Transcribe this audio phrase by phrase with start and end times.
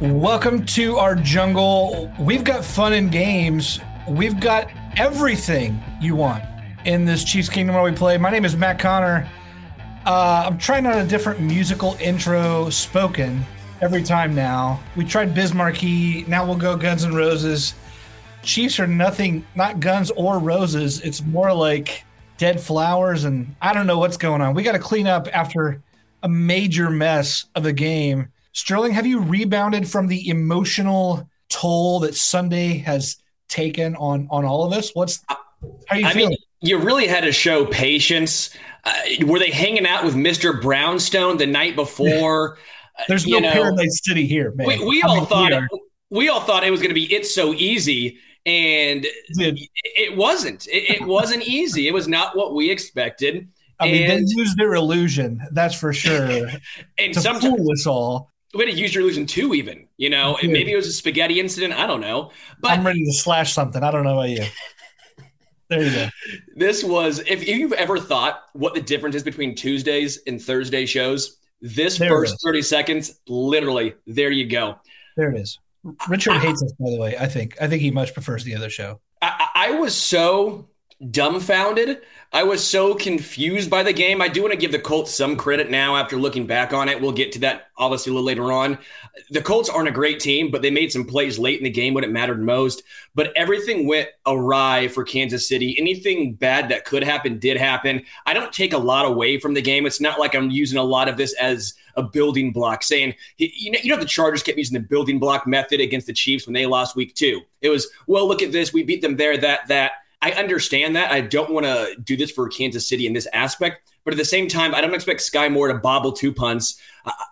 [0.00, 2.12] Welcome to our jungle.
[2.18, 3.78] We've got fun and games.
[4.08, 6.42] We've got everything you want
[6.84, 8.18] in this Chiefs Kingdom where we play.
[8.18, 9.28] My name is Matt Conner.
[10.04, 13.44] Uh, I'm trying out a different musical intro spoken
[13.80, 14.80] every time now.
[14.96, 16.24] We tried Biz Markie.
[16.24, 17.74] Now we'll go Guns and Roses.
[18.42, 21.00] Chiefs are nothing, not guns or roses.
[21.02, 22.04] It's more like
[22.42, 24.52] dead flowers, and I don't know what's going on.
[24.54, 25.80] We got to clean up after
[26.24, 28.32] a major mess of a game.
[28.50, 33.16] Sterling, have you rebounded from the emotional toll that Sunday has
[33.48, 34.90] taken on on all of us?
[34.92, 36.30] What's how you I feeling?
[36.30, 38.50] mean, you really had to show patience.
[38.82, 38.92] Uh,
[39.24, 40.60] were they hanging out with Mr.
[40.60, 42.58] Brownstone the night before?
[43.06, 44.66] There's you no know, Paradise City here, man.
[44.66, 47.04] We, we I all mean, thought we we all thought it was going to be
[47.14, 50.66] it's so easy, and Dude, it wasn't.
[50.66, 51.88] It, it wasn't easy.
[51.88, 53.48] It was not what we expected.
[53.78, 56.48] I mean, and they used their illusion, that's for sure,
[56.98, 58.30] and to sometimes fool us all.
[58.54, 59.54] we had to use your illusion too.
[59.54, 60.52] Even you know, and Dude.
[60.52, 61.72] maybe it was a spaghetti incident.
[61.74, 63.82] I don't know, but I'm ready to slash something.
[63.82, 64.44] I don't know about you.
[65.68, 66.08] There you go.
[66.56, 71.38] this was if you've ever thought what the difference is between Tuesdays and Thursday shows,
[71.60, 74.76] this There first 30 seconds, literally, there you go.
[75.16, 75.58] There it is.
[76.08, 77.16] Richard hates us, by the way.
[77.18, 77.56] I think.
[77.60, 79.00] I think he much prefers the other show.
[79.20, 80.68] I, I was so
[81.10, 82.00] dumbfounded.
[82.32, 84.22] I was so confused by the game.
[84.22, 87.00] I do want to give the Colts some credit now after looking back on it.
[87.00, 88.78] We'll get to that obviously a little later on.
[89.30, 91.92] The Colts aren't a great team, but they made some plays late in the game
[91.92, 92.84] when it mattered most.
[93.14, 95.76] But everything went awry for Kansas City.
[95.78, 98.04] Anything bad that could happen did happen.
[98.24, 99.84] I don't take a lot away from the game.
[99.84, 103.70] It's not like I'm using a lot of this as a building block, saying, you
[103.70, 106.54] know, you know, the Chargers kept using the building block method against the Chiefs when
[106.54, 107.40] they lost week two.
[107.60, 108.72] It was, well, look at this.
[108.72, 109.92] We beat them there, that, that.
[110.20, 111.10] I understand that.
[111.10, 114.24] I don't want to do this for Kansas City in this aspect, but at the
[114.24, 116.80] same time, I don't expect Sky Moore to bobble two punts.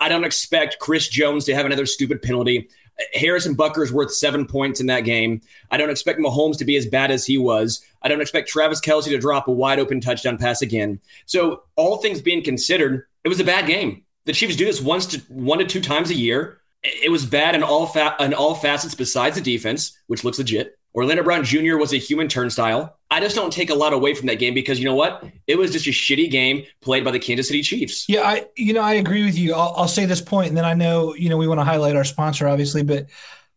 [0.00, 2.69] I- don't expect Chris Jones to have another stupid penalty.
[3.15, 5.41] Harrison Butker's worth seven points in that game.
[5.70, 7.84] I don't expect Mahomes to be as bad as he was.
[8.03, 11.00] I don't expect Travis Kelce to drop a wide open touchdown pass again.
[11.26, 14.03] So, all things being considered, it was a bad game.
[14.31, 16.61] The Chiefs do this once to one to two times a year.
[16.85, 20.79] It was bad in all fa- in all facets besides the defense, which looks legit.
[20.95, 21.79] Orlando Brown Jr.
[21.79, 22.97] was a human turnstile.
[23.11, 25.25] I just don't take a lot away from that game because you know what?
[25.49, 28.09] It was just a shitty game played by the Kansas City Chiefs.
[28.09, 29.53] Yeah, I you know I agree with you.
[29.53, 31.97] I'll, I'll say this point, and then I know you know we want to highlight
[31.97, 33.07] our sponsor, obviously, but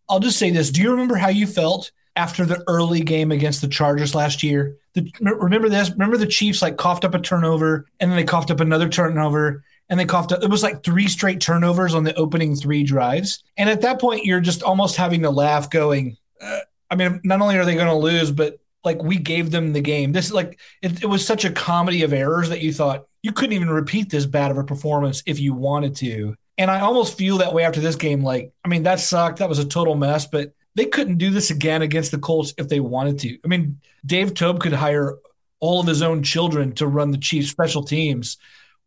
[0.09, 3.61] I'll just say this: Do you remember how you felt after the early game against
[3.61, 4.75] the Chargers last year?
[4.95, 5.91] The, remember this?
[5.91, 9.63] Remember the Chiefs like coughed up a turnover, and then they coughed up another turnover,
[9.89, 10.43] and they coughed up.
[10.43, 14.25] It was like three straight turnovers on the opening three drives, and at that point,
[14.25, 17.87] you're just almost having to laugh, going, uh, I mean, not only are they going
[17.87, 20.11] to lose, but like we gave them the game.
[20.11, 23.53] This like it, it was such a comedy of errors that you thought you couldn't
[23.53, 26.35] even repeat this bad of a performance if you wanted to.
[26.57, 28.23] And I almost feel that way after this game.
[28.23, 29.39] Like, I mean, that sucked.
[29.39, 32.67] That was a total mess, but they couldn't do this again against the Colts if
[32.67, 33.39] they wanted to.
[33.43, 35.17] I mean, Dave Toub could hire
[35.59, 38.37] all of his own children to run the Chiefs special teams.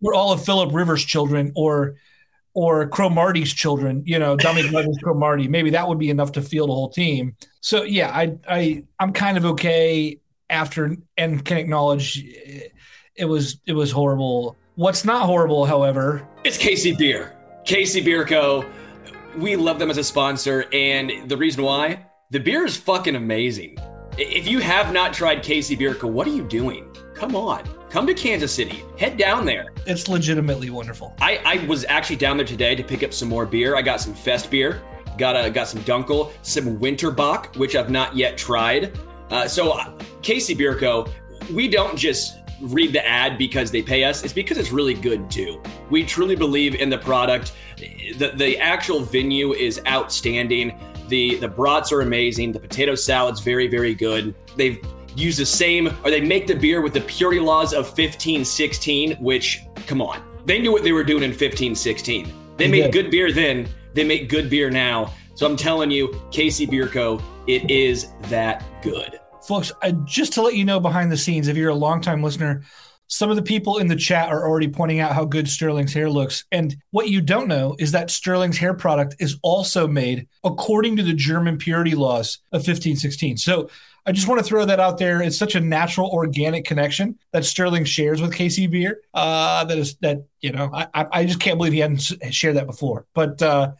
[0.01, 1.97] We're all of Philip Rivers' children or
[2.55, 5.47] or Cromartie's children, you know, Dominic Douglas, Cromartie.
[5.47, 7.37] Maybe that would be enough to field a whole team.
[7.61, 10.19] So yeah, I I I'm kind of okay
[10.49, 12.25] after and can acknowledge
[13.15, 14.57] it was it was horrible.
[14.77, 17.37] What's not horrible, however, It's KC Bier.
[17.67, 18.65] KC Bier Co.
[19.37, 23.77] We love them as a sponsor, and the reason why the beer is fucking amazing.
[24.19, 26.89] If you have not tried KC Bier Co., what are you doing?
[27.15, 28.85] Come on, come to Kansas City.
[28.99, 29.73] Head down there.
[29.87, 31.15] it's legitimately wonderful.
[31.21, 33.77] I, I was actually down there today to pick up some more beer.
[33.77, 34.83] I got some Fest beer,
[35.19, 38.99] got a got some Dunkel, some Winterbach, which I've not yet tried.
[39.31, 41.07] Uh, so, uh, KC Bier Co.,
[41.53, 44.25] we don't just read the ad because they pay us.
[44.25, 45.63] It's because it's really good too.
[45.91, 47.53] We truly believe in the product.
[47.77, 50.79] The the actual venue is outstanding.
[51.09, 52.53] The the brats are amazing.
[52.53, 54.35] The potato salad's very very good.
[54.57, 54.81] They've
[55.17, 59.63] used the same or they make the beer with the purity laws of 1516, which
[59.87, 60.23] come on.
[60.45, 62.25] They knew what they were doing in 1516.
[62.57, 62.93] They They made did.
[62.93, 63.69] good beer then.
[63.95, 65.13] They make good beer now.
[65.35, 69.19] So I'm telling you, KC Bier Co., it is that good.
[69.47, 72.63] Folks, I, just to let you know behind the scenes, if you're a longtime listener,
[73.09, 76.11] some of the people in the chat are already pointing out how good Sterling's hair
[76.11, 76.45] looks.
[76.51, 81.03] And what you don't know is that Sterling's hair product is also made according to
[81.03, 83.37] the German purity laws of 1516.
[83.37, 83.71] So
[84.07, 85.21] I just want to throw that out there.
[85.21, 89.01] It's such a natural, organic connection that Sterling shares with KC Bier.
[89.13, 92.67] Uh, that is that you know I I just can't believe he hadn't shared that
[92.67, 93.07] before.
[93.15, 93.73] But uh,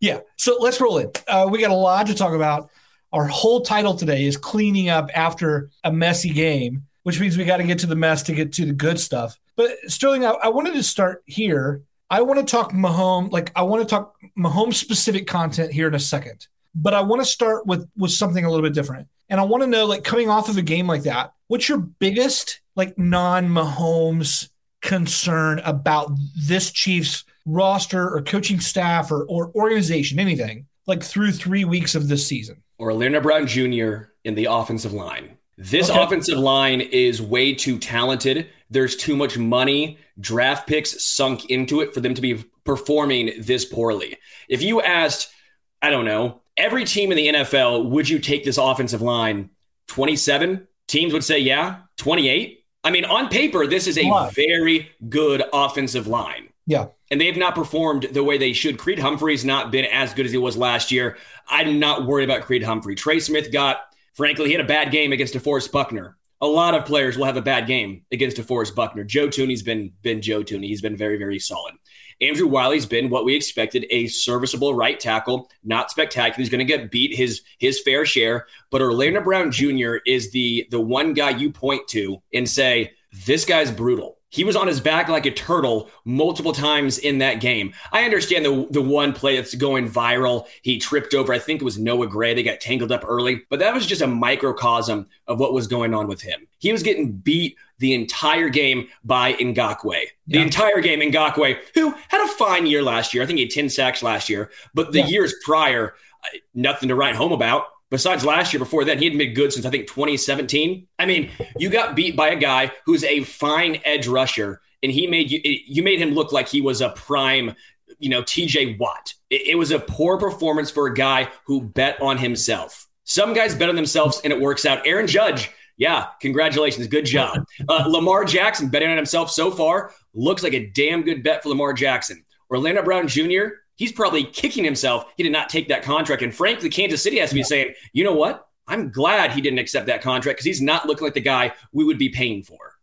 [0.00, 1.10] yeah, so let's roll in.
[1.26, 2.70] Uh, we got a lot to talk about.
[3.12, 7.58] Our whole title today is cleaning up after a messy game which means we got
[7.58, 9.38] to get to the mess to get to the good stuff.
[9.56, 11.82] But Sterling, I, I wanted to start here.
[12.10, 15.94] I want to talk Mahomes, like I want to talk Mahomes specific content here in
[15.94, 16.46] a second.
[16.74, 19.08] But I want to start with with something a little bit different.
[19.28, 21.78] And I want to know, like coming off of a game like that, what's your
[21.78, 24.48] biggest like non Mahomes
[24.80, 31.64] concern about this Chiefs roster or coaching staff or, or organization, anything like through three
[31.64, 32.62] weeks of this season?
[32.78, 34.10] Orlando Brown Jr.
[34.24, 35.38] in the offensive line.
[35.56, 36.02] This okay.
[36.02, 38.48] offensive line is way too talented.
[38.70, 43.64] There's too much money, draft picks sunk into it for them to be performing this
[43.64, 44.16] poorly.
[44.48, 45.32] If you asked,
[45.80, 49.50] I don't know, every team in the NFL, would you take this offensive line?
[49.88, 51.80] 27 teams would say, yeah.
[51.98, 52.64] 28.
[52.84, 56.48] I mean, on paper, this is a very good offensive line.
[56.66, 56.88] Yeah.
[57.10, 58.78] And they have not performed the way they should.
[58.78, 61.16] Creed Humphrey's not been as good as he was last year.
[61.48, 62.94] I'm not worried about Creed Humphrey.
[62.94, 63.82] Trey Smith got
[64.14, 66.16] Frankly, he had a bad game against DeForest Buckner.
[66.42, 69.04] A lot of players will have a bad game against DeForest Buckner.
[69.04, 70.66] Joe Thuney's been been Joe Thuney.
[70.66, 71.74] He's been very, very solid.
[72.20, 76.40] Andrew Wiley's been what we expected, a serviceable right tackle, not spectacular.
[76.40, 78.46] He's going to get beat his his fair share.
[78.70, 79.96] But Orlando Brown Jr.
[80.04, 82.92] is the the one guy you point to and say,
[83.26, 84.18] this guy's brutal.
[84.32, 87.74] He was on his back like a turtle multiple times in that game.
[87.92, 90.46] I understand the the one play that's going viral.
[90.62, 92.32] He tripped over, I think it was Noah Gray.
[92.32, 95.92] They got tangled up early, but that was just a microcosm of what was going
[95.92, 96.46] on with him.
[96.58, 100.06] He was getting beat the entire game by Ngakoue.
[100.28, 100.42] The yeah.
[100.42, 103.22] entire game, Ngakoue, who had a fine year last year.
[103.22, 105.08] I think he had 10 sacks last year, but the yeah.
[105.08, 105.94] years prior,
[106.24, 107.64] uh, nothing to write home about.
[107.92, 110.86] Besides last year, before then, he hadn't been good since I think 2017.
[110.98, 115.06] I mean, you got beat by a guy who's a fine edge rusher, and he
[115.06, 117.54] made you you made him look like he was a prime,
[117.98, 119.12] you know, TJ Watt.
[119.28, 122.88] It, it was a poor performance for a guy who bet on himself.
[123.04, 124.86] Some guys bet on themselves and it works out.
[124.86, 127.44] Aaron Judge, yeah, congratulations, good job.
[127.68, 131.50] Uh, Lamar Jackson betting on himself so far looks like a damn good bet for
[131.50, 132.24] Lamar Jackson.
[132.50, 136.22] Orlando Brown Jr he's probably kicking himself he did not take that contract.
[136.22, 137.46] And frankly, Kansas City has to be yeah.
[137.46, 138.46] saying, you know what?
[138.68, 141.84] I'm glad he didn't accept that contract because he's not looking like the guy we
[141.84, 142.74] would be paying for.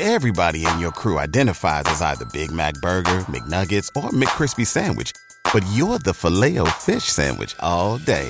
[0.00, 5.12] Everybody in your crew identifies as either Big Mac Burger, McNuggets, or McCrispy Sandwich,
[5.52, 8.28] but you're the filet fish Sandwich all day.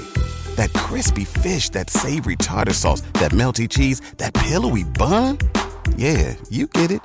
[0.56, 5.38] That crispy fish, that savory tartar sauce, that melty cheese, that pillowy bun.
[5.96, 7.00] Yeah, you get it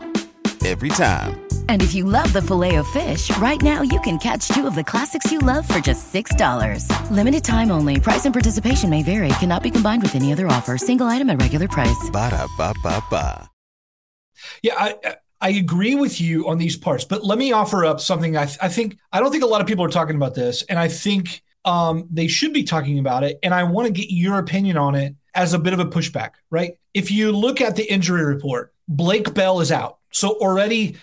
[0.66, 1.40] every time.
[1.70, 4.76] And if you love the filet of fish, right now you can catch two of
[4.76, 7.12] the classics you love for just $6.
[7.12, 8.00] Limited time only.
[8.00, 9.30] Price and participation may vary.
[9.40, 10.78] Cannot be combined with any other offer.
[10.78, 12.10] Single item at regular price.
[12.12, 13.50] Ba da ba ba ba.
[14.62, 15.16] Yeah, I.
[15.42, 18.36] I agree with you on these parts, but let me offer up something.
[18.36, 20.64] I, th- I think I don't think a lot of people are talking about this,
[20.64, 23.40] and I think um, they should be talking about it.
[23.42, 26.32] And I want to get your opinion on it as a bit of a pushback,
[26.50, 26.74] right?
[26.94, 29.99] If you look at the injury report, Blake Bell is out.
[30.12, 30.98] So already,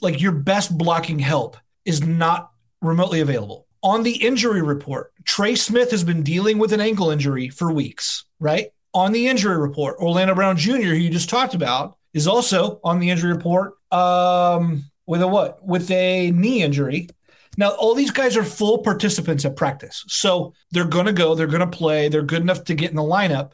[0.00, 3.66] like your best blocking help is not remotely available.
[3.82, 8.24] On the injury report, Trey Smith has been dealing with an ankle injury for weeks,
[8.40, 8.68] right?
[8.94, 12.98] On the injury report, Orlando Brown Jr., who you just talked about, is also on
[12.98, 15.64] the injury report um, with a what?
[15.64, 17.08] With a knee injury.
[17.58, 20.04] Now, all these guys are full participants at practice.
[20.08, 22.96] So they're going to go, they're going to play, they're good enough to get in
[22.96, 23.52] the lineup.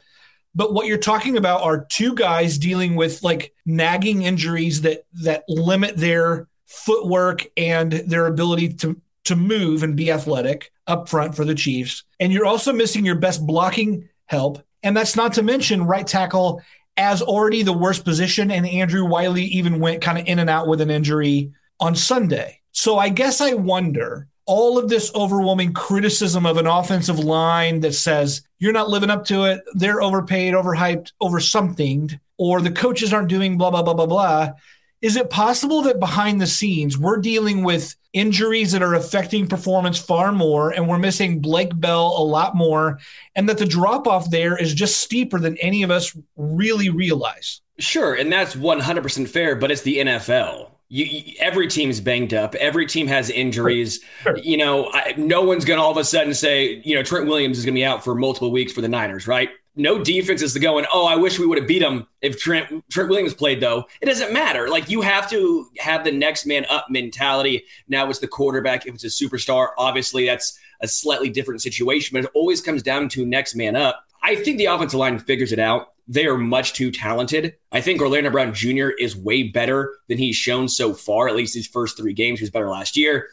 [0.55, 5.43] But what you're talking about are two guys dealing with like nagging injuries that that
[5.47, 11.45] limit their footwork and their ability to to move and be athletic up front for
[11.45, 12.03] the Chiefs.
[12.19, 14.61] And you're also missing your best blocking help.
[14.81, 16.61] And that's not to mention right tackle
[16.97, 18.51] as already the worst position.
[18.51, 22.59] And Andrew Wiley even went kind of in and out with an injury on Sunday.
[22.71, 27.93] So I guess I wonder all of this overwhelming criticism of an offensive line that
[27.93, 33.13] says you're not living up to it, they're overpaid, overhyped, over something, or the coaches
[33.13, 34.51] aren't doing blah, blah, blah, blah, blah.
[35.01, 39.97] Is it possible that behind the scenes we're dealing with injuries that are affecting performance
[39.97, 42.99] far more and we're missing Blake Bell a lot more
[43.35, 47.61] and that the drop off there is just steeper than any of us really realize?
[47.79, 52.55] Sure, and that's 100% fair, but it's the NFL you, every team's banged up.
[52.55, 53.99] Every team has injuries.
[54.21, 54.37] Sure.
[54.37, 57.27] You know, I, no one's going to all of a sudden say, you know, Trent
[57.27, 59.49] Williams is going to be out for multiple weeks for the Niners, right?
[59.75, 63.09] no defense is going, oh, I wish we would have beat him if Trent, Trent
[63.09, 63.85] Williams played, though.
[64.01, 64.69] It doesn't matter.
[64.69, 67.65] Like, you have to have the next man up mentality.
[67.87, 68.85] Now it's the quarterback.
[68.85, 73.09] If it's a superstar, obviously that's a slightly different situation, but it always comes down
[73.09, 74.05] to next man up.
[74.21, 75.92] I think the offensive line figures it out.
[76.07, 77.55] They are much too talented.
[77.71, 78.89] I think Orlando Brown Jr.
[78.89, 82.39] is way better than he's shown so far, at least his first three games.
[82.39, 83.29] He was better last year.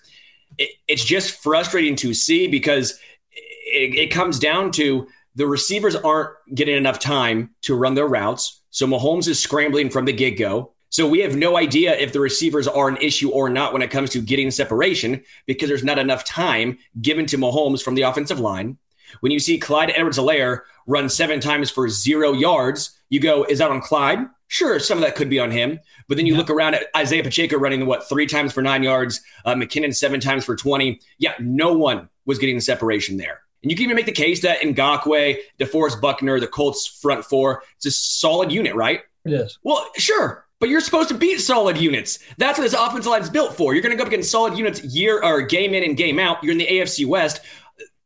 [0.59, 2.99] It, it's just frustrating to see because
[3.31, 8.63] it, it comes down to the receivers aren't getting enough time to run their routes.
[8.71, 10.73] So Mahomes is scrambling from the get go.
[10.91, 13.93] So we have no idea if the receivers are an issue or not when it
[13.93, 18.41] comes to getting separation because there's not enough time given to Mahomes from the offensive
[18.41, 18.77] line.
[19.21, 23.71] When you see Clyde Edwards-Helaire run seven times for zero yards, you go, is that
[23.71, 24.27] on Clyde?
[24.49, 25.79] Sure, some of that could be on him.
[26.09, 26.39] But then you yeah.
[26.39, 30.21] look around at Isaiah Pacheco running, what, three times for nine yards, uh, McKinnon seven
[30.21, 31.01] times for 20.
[31.19, 33.43] Yeah, no one was getting the separation there.
[33.63, 37.63] And you can even make the case that Ngakoue, DeForest Buckner, the Colts front four,
[37.77, 39.03] it's a solid unit, right?
[39.25, 39.59] It is.
[39.63, 40.47] Well, sure.
[40.61, 42.19] But you're supposed to beat solid units.
[42.37, 43.73] That's what this offensive line is built for.
[43.73, 46.43] You're going to go up against solid units year or game in and game out.
[46.43, 47.41] You're in the AFC West.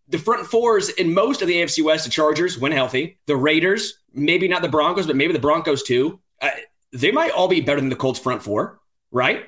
[0.08, 4.00] The front fours in most of the AFC West, the Chargers, when healthy, the Raiders,
[4.12, 6.20] maybe not the Broncos, but maybe the Broncos too.
[6.40, 6.50] Uh,
[6.92, 8.80] they might all be better than the Colts front four,
[9.10, 9.46] right?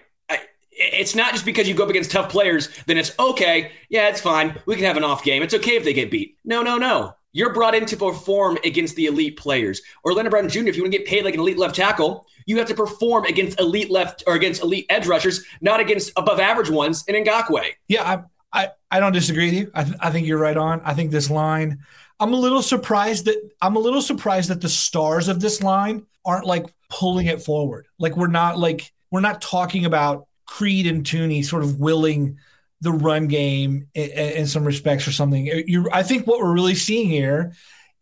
[0.76, 3.72] it's not just because you go up against tough players, then it's okay.
[3.88, 4.60] Yeah, it's fine.
[4.66, 5.42] We can have an off game.
[5.42, 6.36] It's okay if they get beat.
[6.44, 7.14] No, no, no.
[7.32, 9.82] You're brought in to perform against the elite players.
[10.04, 12.56] Orlando Brown Jr., if you want to get paid like an elite left tackle, you
[12.58, 16.70] have to perform against elite left or against elite edge rushers, not against above average
[16.70, 17.70] ones in Ngakoue.
[17.88, 18.22] Yeah, I,
[18.52, 19.70] I, I don't disagree with you.
[19.74, 20.80] I, th- I think you're right on.
[20.84, 21.80] I think this line,
[22.18, 26.06] I'm a little surprised that I'm a little surprised that the stars of this line
[26.24, 27.86] aren't like pulling it forward.
[27.98, 32.38] Like we're not like we're not talking about Creed and Thuney sort of willing
[32.80, 35.46] the run game in, in some respects or something.
[35.66, 37.52] You, I think what we're really seeing here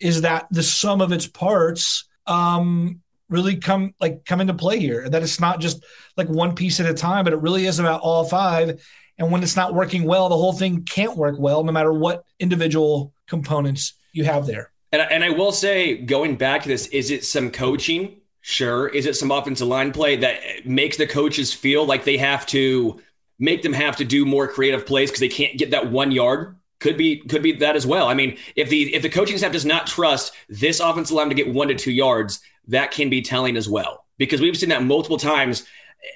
[0.01, 5.09] is that the sum of its parts um, really come like come into play here.
[5.09, 5.85] That it's not just
[6.17, 8.83] like one piece at a time, but it really is about all five.
[9.19, 12.25] And when it's not working well, the whole thing can't work well, no matter what
[12.39, 14.73] individual components you have there.
[14.93, 18.21] And, and I will say, going back to this, is it some coaching?
[18.41, 18.89] Sure.
[18.89, 23.01] Is it some offensive line play that makes the coaches feel like they have to
[23.39, 26.57] make them have to do more creative plays because they can't get that one yard?
[26.81, 28.09] Could be could be that as well.
[28.09, 31.35] I mean, if the if the coaching staff does not trust this offensive line to
[31.35, 34.05] get one to two yards, that can be telling as well.
[34.19, 35.65] Because we've seen that multiple times,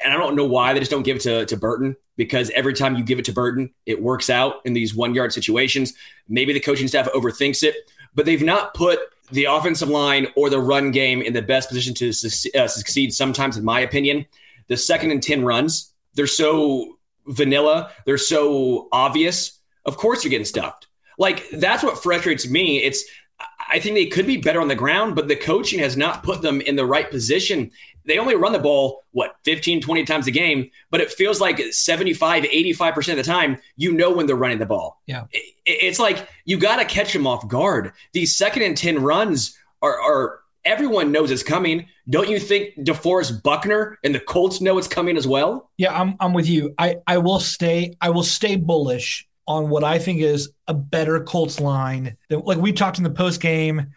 [0.04, 1.96] and I don't know why they just don't give it to, to Burton.
[2.16, 5.32] Because every time you give it to Burton, it works out in these one yard
[5.32, 5.94] situations.
[6.28, 7.76] Maybe the coaching staff overthinks it,
[8.14, 8.98] but they've not put
[9.30, 13.14] the offensive line or the run game in the best position to su- uh, succeed
[13.14, 14.26] sometimes, in my opinion.
[14.68, 19.58] The second and 10 runs, they're so vanilla, they're so obvious.
[19.84, 20.88] Of course, you're getting stuffed.
[21.18, 22.78] Like, that's what frustrates me.
[22.78, 23.04] It's,
[23.70, 26.40] I think they could be better on the ground, but the coaching has not put
[26.40, 27.70] them in the right position
[28.08, 31.60] they only run the ball, what, 15, 20 times a game, but it feels like
[31.70, 35.00] 75, 85% of the time, you know when they're running the ball.
[35.06, 35.24] Yeah.
[35.30, 37.92] it's like you got to catch them off guard.
[38.12, 41.86] These second and 10 runs are, are, everyone knows it's coming.
[42.08, 45.70] Don't you think DeForest Buckner and the Colts know it's coming as well?
[45.76, 46.74] Yeah, I'm, I'm with you.
[46.78, 51.18] I, I will stay, I will stay bullish on what I think is a better
[51.20, 52.18] Colts line.
[52.30, 53.94] Like we talked in the post game.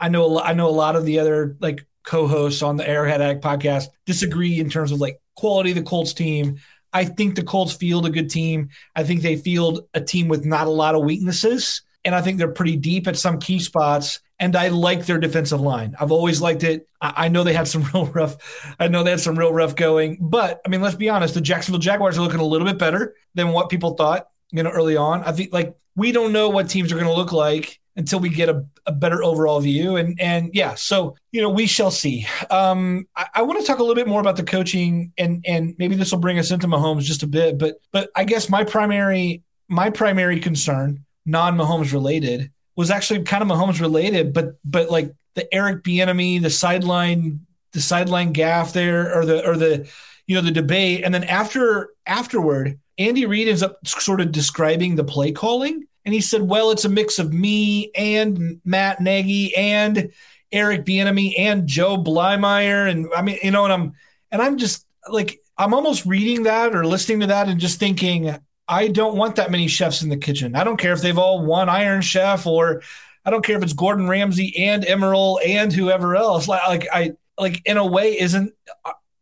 [0.00, 3.44] I know, I know a lot of the other like co-hosts on the Arrowhead Addict
[3.44, 6.58] podcast disagree in terms of like quality of the Colts team.
[6.92, 8.68] I think the Colts field a good team.
[8.94, 11.82] I think they field a team with not a lot of weaknesses.
[12.04, 14.20] And I think they're pretty deep at some key spots.
[14.38, 15.96] And I like their defensive line.
[15.98, 16.88] I've always liked it.
[17.00, 18.36] I know they had some real rough.
[18.78, 20.18] I know they had some real rough going.
[20.20, 21.34] But I mean, let's be honest.
[21.34, 24.28] The Jacksonville Jaguars are looking a little bit better than what people thought.
[24.54, 25.22] You know, early on.
[25.24, 28.28] I think like we don't know what teams are going to look like until we
[28.28, 29.96] get a, a, better overall view.
[29.96, 32.26] And and yeah, so you know we shall see.
[32.50, 35.74] Um, I, I want to talk a little bit more about the coaching, and and
[35.78, 37.58] maybe this will bring us into Mahomes just a bit.
[37.58, 43.42] But but I guess my primary my primary concern, non Mahomes related, was actually kind
[43.42, 49.16] of Mahomes related, but but like the Eric Bieniemy, the sideline the sideline gaff there,
[49.16, 49.88] or the or the
[50.26, 52.78] you know the debate, and then after afterward.
[52.96, 56.84] Andy Reid ends up sort of describing the play calling and he said, well, it's
[56.84, 60.10] a mix of me and Matt Nagy and
[60.52, 62.90] Eric Bieniemy and Joe Bleymaier.
[62.90, 63.92] And I mean, you know, and I'm,
[64.30, 68.36] and I'm just like, I'm almost reading that or listening to that and just thinking,
[68.68, 70.56] I don't want that many chefs in the kitchen.
[70.56, 72.82] I don't care if they've all won Iron Chef or
[73.24, 76.48] I don't care if it's Gordon Ramsay and Emeril and whoever else.
[76.48, 78.52] Like, like I, like in a way, isn't,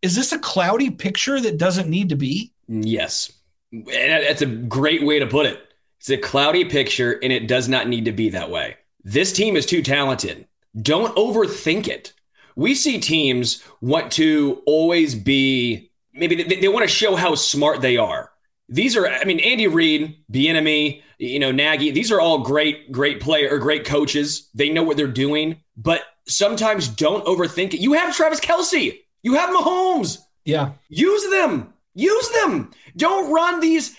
[0.03, 2.53] is this a cloudy picture that doesn't need to be?
[2.69, 3.33] Yes.
[3.73, 5.61] That's a great way to put it.
[5.99, 8.77] It's a cloudy picture, and it does not need to be that way.
[9.05, 10.47] This team is too talented.
[10.81, 12.13] don't overthink it.
[12.57, 17.81] We see teams want to always be maybe they, they want to show how smart
[17.81, 18.31] they are.
[18.69, 21.91] These are, I mean, Andy Reid, Bieniemy, you know, Nagy.
[21.91, 24.49] These are all great, great player or great coaches.
[24.55, 27.81] They know what they're doing, but sometimes don't overthink it.
[27.81, 29.01] You have Travis Kelce.
[29.23, 30.19] You have Mahomes.
[30.45, 30.73] Yeah.
[30.89, 31.73] Use them.
[31.95, 32.71] Use them.
[32.97, 33.97] Don't run these.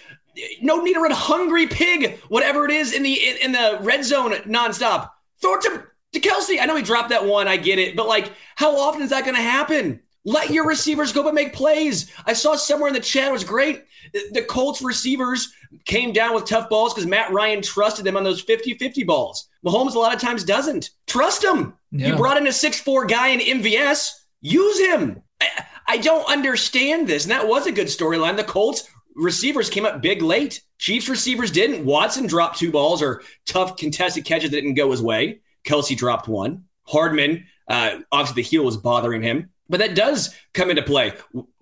[0.62, 4.04] No need to run hungry pig, whatever it is in the in, in the red
[4.04, 5.12] zone nonstop.
[5.42, 6.60] Throw it to, to Kelce.
[6.60, 7.48] I know he dropped that one.
[7.48, 10.02] I get it, but like, how often is that going to happen?
[10.26, 12.12] Let your receivers go but make plays.
[12.26, 13.84] I saw somewhere in the chat it was great.
[14.32, 15.54] The Colts receivers
[15.86, 19.50] came down with tough balls because Matt Ryan trusted them on those 50 50 balls.
[19.66, 20.92] Mahomes a lot of times doesn't.
[21.08, 21.74] Trust him.
[21.92, 22.08] Yeah.
[22.08, 24.12] You brought in a six-four guy in MVS.
[24.44, 25.24] Use him.
[25.42, 25.48] I,
[25.88, 27.24] I don't understand this.
[27.24, 28.36] And that was a good storyline.
[28.36, 30.62] The Colts receivers came up big late.
[30.78, 31.86] Chiefs receivers didn't.
[31.86, 35.40] Watson dropped two balls or tough contested catches that didn't go his way.
[35.66, 36.66] Kelce dropped one.
[36.86, 39.50] Hardman, uh, obviously the heel was bothering him.
[39.70, 41.14] But that does come into play.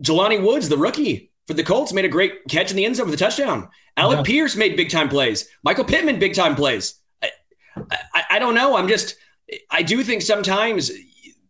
[0.01, 3.05] Jelani Woods, the rookie for the Colts, made a great catch in the end zone
[3.05, 3.69] with a touchdown.
[3.95, 4.23] Alec yeah.
[4.23, 5.47] Pierce made big time plays.
[5.63, 6.95] Michael Pittman, big time plays.
[7.21, 7.29] I,
[7.91, 8.75] I, I don't know.
[8.75, 9.17] I'm just,
[9.69, 10.91] I do think sometimes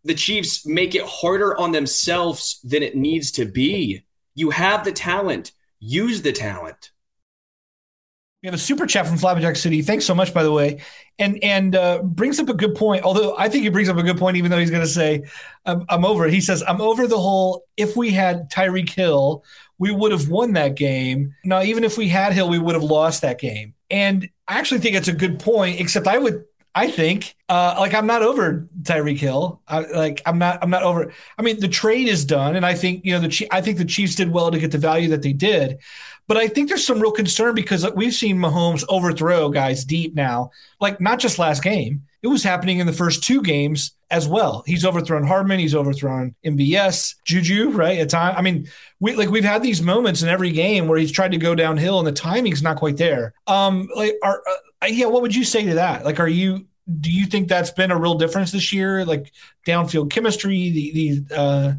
[0.04, 4.04] the Chiefs make it harder on themselves than it needs to be.
[4.34, 6.92] You have the talent, use the talent.
[8.42, 9.84] We have a super chat from Flapjack City.
[9.84, 10.82] Thanks so much, by the way,
[11.20, 13.04] and and uh, brings up a good point.
[13.04, 15.26] Although I think he brings up a good point, even though he's going to say,
[15.64, 17.66] I'm, "I'm over it." He says, "I'm over the whole.
[17.78, 19.44] If we had Tyreek Hill,
[19.78, 21.36] we would have won that game.
[21.46, 24.80] Now, even if we had Hill, we would have lost that game." And I actually
[24.80, 25.80] think it's a good point.
[25.80, 29.62] Except I would I think uh, like I'm not over Tyreek Hill.
[29.68, 31.12] I, like I'm not I'm not over.
[31.38, 33.86] I mean, the trade is done, and I think you know the I think the
[33.86, 35.80] Chiefs did well to get the value that they did.
[36.28, 40.52] But I think there's some real concern because we've seen Mahomes overthrow guys deep now,
[40.80, 42.04] like not just last game.
[42.24, 44.64] It was happening in the first two games as well.
[44.66, 48.00] He's overthrown Hardman, he's overthrown MVS, Juju, right?
[48.00, 48.70] At time, I mean,
[49.02, 52.00] we like we've had these moments in every game where he's tried to go downhill
[52.00, 53.34] and the timing's not quite there.
[53.48, 54.54] Um, like are uh,
[54.88, 56.06] yeah, what would you say to that?
[56.06, 56.66] Like, are you
[57.00, 59.06] do you think that's been a real difference this year?
[59.06, 59.32] Like
[59.66, 60.92] downfield chemistry, the
[61.28, 61.74] the uh,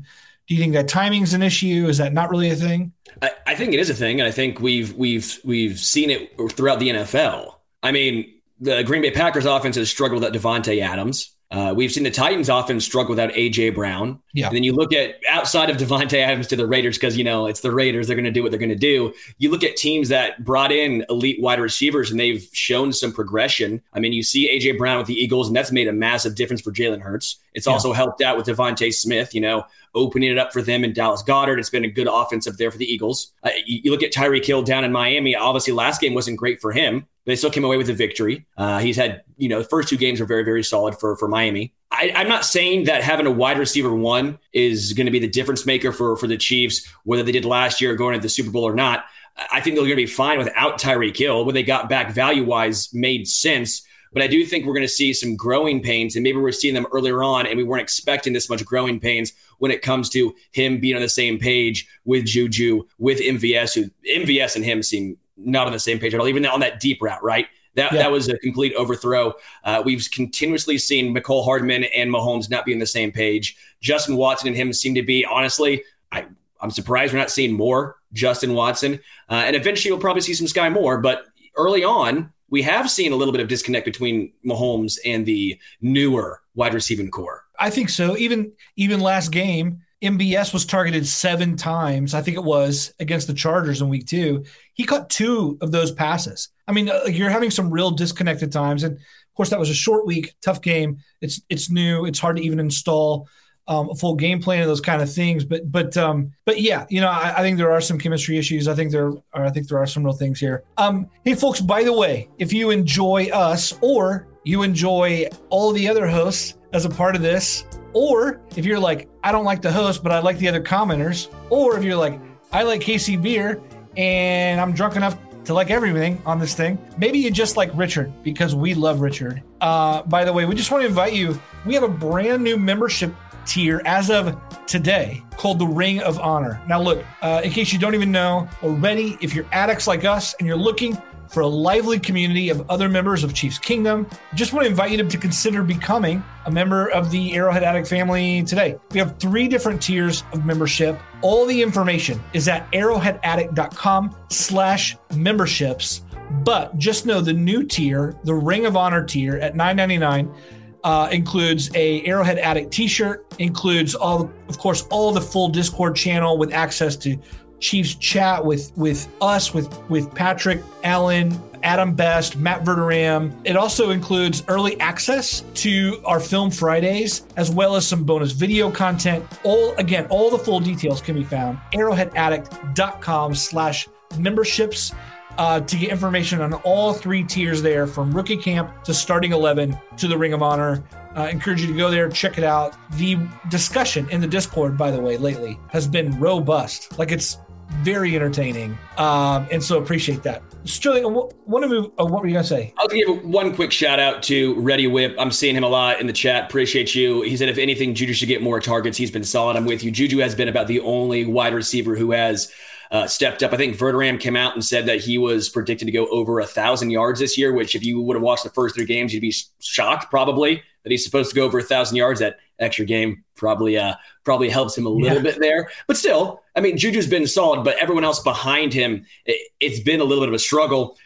[0.49, 1.87] do you think that timing's an issue?
[1.89, 2.93] Is that not really a thing?
[3.21, 6.37] I, I think it is a thing, and I think we've we've we've seen it
[6.53, 7.55] throughout the NFL.
[7.83, 11.35] I mean, the Green Bay Packers offense has struggled without Davante Adams.
[11.53, 14.19] Uh, we've seen the Titans often struggle without AJ Brown.
[14.33, 14.47] Yeah.
[14.47, 17.47] And then you look at outside of Davante Adams to the Raiders because you know
[17.47, 18.07] it's the Raiders.
[18.07, 19.13] They're going to do what they're going to do.
[19.37, 23.83] You look at teams that brought in elite wide receivers and they've shown some progression.
[23.93, 26.63] I mean, you see AJ Brown with the Eagles, and that's made a massive difference
[26.63, 27.39] for Jalen Hurts.
[27.55, 27.73] It's yeah.
[27.73, 29.35] also helped out with DeVonta Smith.
[29.35, 31.59] You know, opening it up for them and Dallas Goedert.
[31.59, 33.33] It's been a good offensive there for the Eagles.
[33.43, 35.37] Uh, you, you, look at Tyreek Hill down in Miami.
[35.37, 38.47] Obviously, last game wasn't great for him, but they still came away with a victory.
[38.57, 41.29] Uh, he's had, you know, the first two games were very, very solid for, for
[41.29, 41.73] Miami.
[41.91, 45.29] I, am not saying that having a wide receiver one is going to be the
[45.29, 48.51] difference maker for, for the Chiefs, whether they did last year going into the Super
[48.51, 49.05] Bowl or not.
[49.51, 51.45] I think they're going to be fine without Tyreek Hill.
[51.45, 53.87] What they got back value wise made sense.
[54.13, 56.75] But I do think we're going to see some growing pains, and maybe we're seeing
[56.75, 60.35] them earlier on, and we weren't expecting this much growing pains when it comes to
[60.53, 65.17] him being on the same page with Juju, with MVS, who MVS and him seem
[65.37, 67.47] not on the same page at all, even on that deep route, right?
[67.75, 67.99] That, yeah.
[67.99, 69.33] that was a complete overthrow.
[69.65, 73.57] Uh, we've continuously seen Mecole Hardman and Mahomes not be on the same page.
[73.81, 76.27] Justin Watson and him seem to be, honestly, I,
[76.61, 79.01] I'm surprised we're not seeing more Justin Watson.
[79.31, 80.99] Uh, and eventually you'll probably see some Sky Moore.
[80.99, 85.59] But early on, we have seen a little bit of disconnect between Mahomes and the
[85.81, 87.45] newer wide receiving core.
[87.59, 88.17] I think so.
[88.19, 92.13] Even even last game, MVS was targeted seven times.
[92.13, 94.45] I think it was against the Chargers in week two.
[94.75, 96.51] He caught two of those passes.
[96.69, 99.75] I mean, uh, you're having some real disconnected times, and of course that was a
[99.75, 100.99] short week, tough game.
[101.23, 102.05] It's it's new.
[102.05, 103.29] It's hard to even install
[103.73, 105.45] um, a full game plan and those kind of things.
[105.45, 108.69] But but um, but yeah, you know, I, I, think there are some chemistry issues.
[108.69, 110.65] I think there are, I think there are some real things here.
[110.77, 115.89] Um, hey folks, by the way, if you enjoy us or you enjoy all the
[115.89, 119.73] other hosts as a part of this, or if you're like, I don't like the
[119.73, 122.21] host, but I like the other commenters, or if you're like,
[122.53, 123.63] I like KC beer
[123.97, 126.79] and I'm drunk enough to like everything on this thing.
[126.99, 129.43] Maybe you just like Richard because we love Richard.
[129.61, 131.41] Uh, by the way, we just want to invite you.
[131.67, 133.13] We have a brand new membership
[133.47, 136.61] tier as of today called the Ring of Honor.
[136.67, 140.35] Now, look, uh, in case you don't even know already, if you're addicts like us
[140.39, 140.97] and you're looking
[141.29, 145.03] for a lively community of other members of Chiefs Kingdom, just want to invite you
[145.03, 148.79] to consider becoming a member of the Arrowhead Addict family today.
[148.91, 151.01] We have three different tiers of membership.
[151.23, 156.03] All the information is at arrowheadaddict.com slash memberships.
[156.45, 160.35] But just know the new tier, the Ring of Honor tier at $9.99
[160.85, 166.39] uh, includes a Arrowhead Addict T-shirt, includes all, of course, all the full Discord channel
[166.39, 167.17] with access to
[167.61, 173.33] Chiefs chat with with us, with with Patrick, Allen, Adam Best, Matt Verderame.
[173.45, 178.69] It also includes early access to our Film Fridays, as well as some bonus video
[178.69, 179.25] content.
[179.45, 184.93] All again, all the full details can be found arrowheadaddict.com slash memberships
[185.39, 189.79] uh, to get information on all three tiers there from rookie camp to starting 11
[189.97, 190.83] to the Ring of Honor.
[191.17, 192.75] Uh, encourage you to go there, check it out.
[192.93, 193.19] The
[193.51, 196.99] discussion in the Discord, by the way, lately has been robust.
[196.99, 197.39] Like it's
[197.81, 198.79] very entertaining.
[198.99, 200.43] Um, and so appreciate that.
[200.65, 201.87] Sterling, want to move?
[201.99, 202.73] Uh, what were you going to say?
[202.79, 205.17] I'll give one quick shout out to Ready Whip.
[205.19, 206.45] I'm seeing him a lot in the chat.
[206.45, 207.23] Appreciate you.
[207.23, 208.97] He said, if anything, Juju should get more targets.
[208.97, 209.57] He's been solid.
[209.57, 209.91] I'm with you.
[209.91, 212.53] Juju has been about the only wide receiver who has
[212.93, 213.55] uh, stepped up.
[213.55, 216.47] I think Verderame came out and said that he was predicted to go over a
[216.47, 219.23] thousand yards this year, which if you would have watched the first three games, you'd
[219.23, 222.21] be shocked probably that he's supposed to go over a thousand yards.
[222.21, 225.23] That extra game probably uh, probably helps him a little yeah.
[225.23, 225.71] bit there.
[225.87, 230.01] But still, I mean, Juju's been solid, but everyone else behind him, it, it's been
[230.01, 230.99] a little bit of a struggle.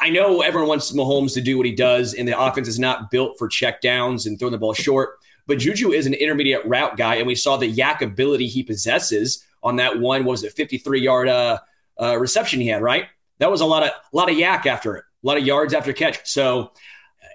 [0.00, 3.10] I know everyone wants Mahomes to do what he does, and the offense is not
[3.10, 5.18] built for check downs and throwing the ball short.
[5.48, 9.44] But Juju is an intermediate route guy, and we saw the YAC ability he possesses
[9.62, 10.24] on that one.
[10.24, 11.58] was it 53 yard uh,
[12.00, 12.82] uh, reception he had?
[12.82, 13.06] Right,
[13.38, 15.74] that was a lot of a lot of yak after it, a lot of yards
[15.74, 16.20] after catch.
[16.28, 16.72] So,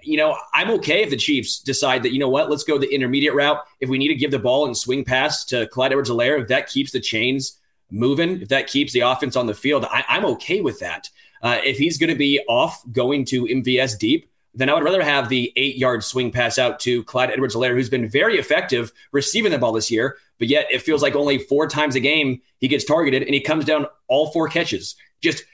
[0.02, 2.92] you know, I'm okay if the Chiefs decide that you know what, let's go the
[2.92, 3.58] intermediate route.
[3.80, 6.68] If we need to give the ball and swing pass to Clyde Edwards-Helaire, if that
[6.68, 7.58] keeps the chains
[7.90, 11.08] moving, if that keeps the offense on the field, I, am okay with that.
[11.42, 15.02] Uh, if he's going to be off going to MVS deep, then I would rather
[15.02, 19.52] have the eight yard swing pass out to Clyde Edwards-Helaire, who's been very effective receiving
[19.52, 22.68] the ball this year, but yet it feels like only four times a game he
[22.68, 24.96] gets targeted and he comes down all four catches.
[25.22, 25.44] Just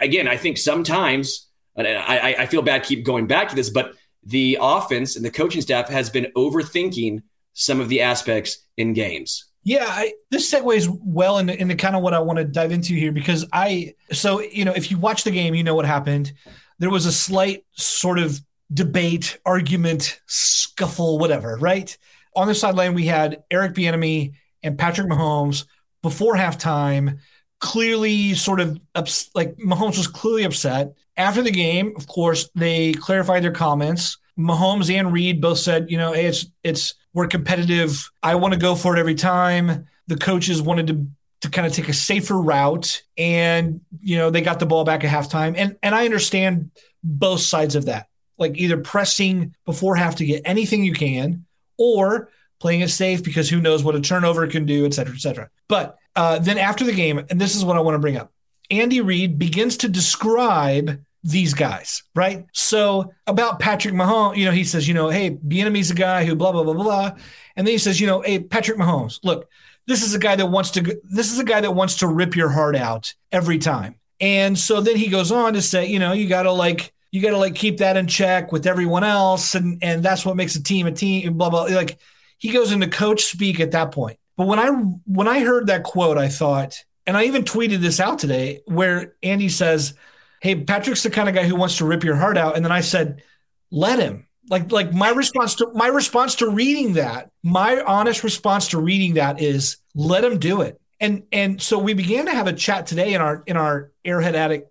[0.00, 3.92] again, I think sometimes, and I, I feel bad keep going back to this, but
[4.24, 9.44] the offense and the coaching staff has been overthinking some of the aspects in games.
[9.62, 12.94] Yeah, I, this segues well into, into kind of what I want to dive into
[12.94, 16.32] here because I, so, you know, if you watch the game, you know what happened.
[16.78, 18.40] There was a slight sort of
[18.72, 21.96] debate, argument, scuffle, whatever, right?
[22.34, 25.64] On the sideline, we had Eric Bieniemy and Patrick Mahomes
[26.02, 27.18] before halftime,
[27.60, 30.94] clearly sort of ups- like Mahomes was clearly upset.
[31.16, 34.18] After the game, of course, they clarified their comments.
[34.38, 38.10] Mahomes and Reid both said, you know, hey, it's it's we're competitive.
[38.22, 39.86] I want to go for it every time.
[40.08, 41.06] The coaches wanted to
[41.42, 45.04] to kind of take a safer route and you know they got the ball back
[45.04, 46.70] at halftime and and I understand
[47.04, 51.44] both sides of that like either pressing before half to get anything you can
[51.78, 55.20] or playing it safe because who knows what a turnover can do, et cetera, et
[55.20, 55.50] cetera.
[55.68, 58.32] But uh, then after the game, and this is what I want to bring up
[58.70, 62.46] Andy Reid begins to describe these guys, right?
[62.52, 66.36] So about Patrick Mahomes, you know, he says, you know, hey, Bieniemy's a guy who
[66.36, 67.12] blah, blah, blah, blah.
[67.56, 69.48] And then he says, you know, hey, Patrick Mahomes, look,
[69.86, 72.36] this is a guy that wants to, this is a guy that wants to rip
[72.36, 73.96] your heart out every time.
[74.20, 77.22] And so then he goes on to say, you know, you got to like, you
[77.22, 80.56] got to like keep that in check with everyone else, and and that's what makes
[80.56, 81.36] a team a team.
[81.36, 81.62] Blah blah.
[81.64, 81.98] Like
[82.38, 84.18] he goes into coach speak at that point.
[84.36, 88.00] But when I when I heard that quote, I thought, and I even tweeted this
[88.00, 89.94] out today, where Andy says,
[90.40, 92.72] "Hey, Patrick's the kind of guy who wants to rip your heart out," and then
[92.72, 93.22] I said,
[93.70, 98.68] "Let him." Like like my response to my response to reading that, my honest response
[98.68, 102.46] to reading that is, "Let him do it." And and so we began to have
[102.46, 104.70] a chat today in our in our Arrowhead Addict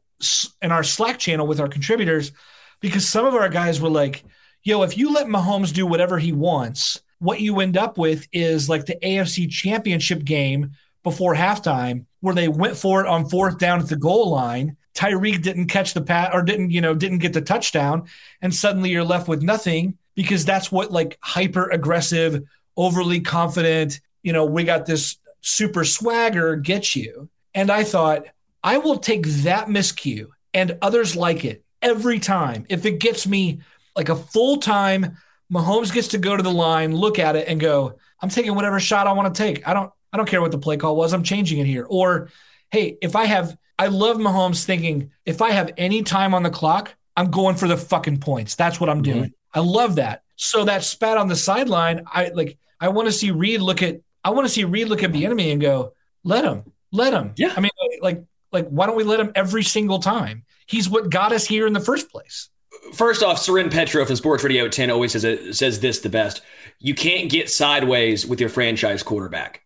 [0.61, 2.31] in our Slack channel with our contributors
[2.79, 4.23] because some of our guys were like,
[4.63, 8.69] yo, if you let Mahomes do whatever he wants, what you end up with is
[8.69, 10.71] like the AFC championship game
[11.03, 14.75] before halftime where they went for it on fourth down at the goal line.
[14.95, 18.07] Tyreek didn't catch the pat or didn't, you know, didn't get the touchdown.
[18.41, 22.43] And suddenly you're left with nothing because that's what like hyper aggressive,
[22.75, 27.29] overly confident, you know, we got this super swagger gets you.
[27.53, 28.25] And I thought,
[28.65, 32.65] I will take that miscue and others like it every time.
[32.67, 33.59] If it gets me
[33.95, 35.17] like a full time,
[35.53, 38.79] Mahomes gets to go to the line, look at it, and go, I'm taking whatever
[38.79, 39.67] shot I want to take.
[39.67, 41.13] I don't I don't care what the play call was.
[41.13, 41.85] I'm changing it here.
[41.87, 42.29] Or,
[42.71, 46.49] hey, if I have I love Mahomes thinking if I have any time on the
[46.49, 48.55] clock, I'm going for the fucking points.
[48.55, 49.19] That's what I'm mm-hmm.
[49.19, 49.33] doing.
[49.53, 50.23] I love that.
[50.37, 54.01] So that spat on the sideline, I like I want to see Reid look at
[54.23, 57.33] I want to see Reid look at the enemy and go, let him, let him.
[57.37, 57.53] Yeah.
[57.55, 58.23] I mean, like
[58.55, 60.43] like, why don't we let him every single time?
[60.65, 62.49] He's what got us here in the first place.
[62.93, 66.41] First off, Soren Petro from Sports Radio 10 always says, it, says this the best.
[66.79, 69.61] You can't get sideways with your franchise quarterback.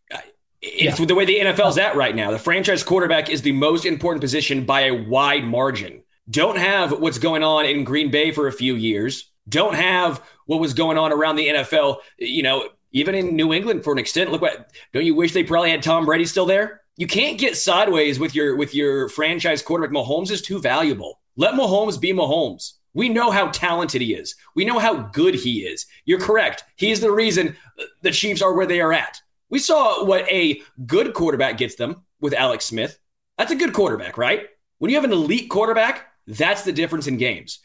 [0.62, 1.06] It's yeah.
[1.06, 2.32] the way the NFL's at right now.
[2.32, 6.04] The franchise quarterback is the most important position by a wide margin.
[6.30, 9.32] Don't have what's going on in Green Bay for a few years.
[9.47, 13.84] don't have what was going on around the NFL, you know, even in New England
[13.84, 14.32] for an extent.
[14.32, 16.79] Look what don't you wish they probably had Tom Brady still there?
[17.00, 19.96] You can't get sideways with your with your franchise quarterback.
[19.96, 21.22] Mahomes is too valuable.
[21.38, 22.74] Let Mahomes be Mahomes.
[22.94, 24.36] We know how talented he is.
[24.54, 25.86] We know how good he is.
[26.04, 26.66] You're correct.
[26.76, 29.22] He is the reason uh, the Chiefs are where they are at.
[29.50, 33.00] We saw what a good quarterback gets them with Alex Smith.
[33.38, 34.48] That's a good quarterback, right?
[34.80, 37.60] When you have an elite quarterback, that's the difference in games.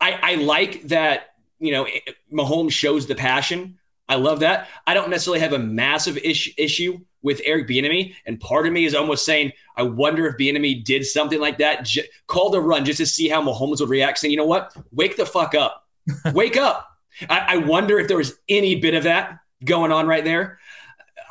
[0.00, 1.88] I, I like that, you know,
[2.32, 3.80] Mahomes shows the passion.
[4.08, 4.68] I love that.
[4.86, 8.84] I don't necessarily have a massive ish, issue with Eric Bieniemy, and part of me
[8.84, 12.84] is almost saying, I wonder if Bieniemy did something like that, j- called a run
[12.84, 15.86] just to see how Mahomes would react, saying, you know what, wake the fuck up,
[16.32, 16.86] wake up.
[17.28, 20.58] I, I wonder if there was any bit of that going on right there.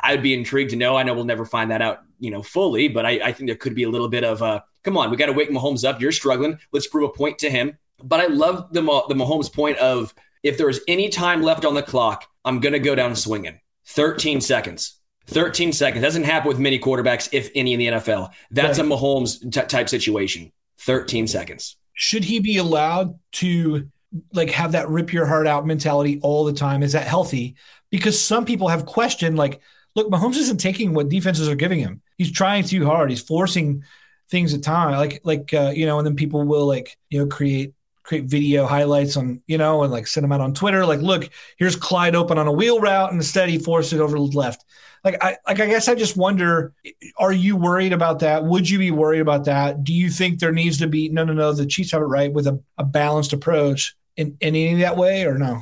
[0.03, 0.95] I'd be intrigued to know.
[0.95, 3.55] I know we'll never find that out, you know, fully, but I, I think there
[3.55, 5.99] could be a little bit of, uh, come on, we got to wake Mahomes up.
[5.99, 6.59] You're struggling.
[6.71, 7.77] Let's prove a point to him.
[8.01, 11.83] But I love the the Mahomes point of if there's any time left on the
[11.83, 13.59] clock, I'm going to go down swinging.
[13.87, 14.98] 13 seconds.
[15.29, 16.03] 13 seconds.
[16.03, 18.31] Doesn't happen with many quarterbacks, if any, in the NFL.
[18.51, 18.87] That's right.
[18.87, 20.51] a Mahomes t- type situation.
[20.79, 21.77] 13 seconds.
[21.93, 23.89] Should he be allowed to
[24.33, 26.83] like have that rip your heart out mentality all the time?
[26.83, 27.55] Is that healthy?
[27.89, 29.61] Because some people have questioned, like,
[29.95, 32.01] look, Mahomes isn't taking what defenses are giving him.
[32.17, 33.09] He's trying too hard.
[33.09, 33.83] He's forcing
[34.29, 37.27] things at time, like like uh, you know, and then people will like you know
[37.27, 37.73] create
[38.09, 40.83] create video highlights on, you know, and like send them out on Twitter.
[40.83, 44.17] Like, look, here's Clyde open on a wheel route, and instead he forced it over
[44.17, 44.65] the left.
[45.03, 46.73] Like, I like I guess I just wonder,
[47.17, 48.43] are you worried about that?
[48.43, 49.83] Would you be worried about that?
[49.83, 51.53] Do you think there needs to be no, no, no?
[51.53, 55.25] The Chiefs have it right with a, a balanced approach in, in any that way,
[55.25, 55.61] or no?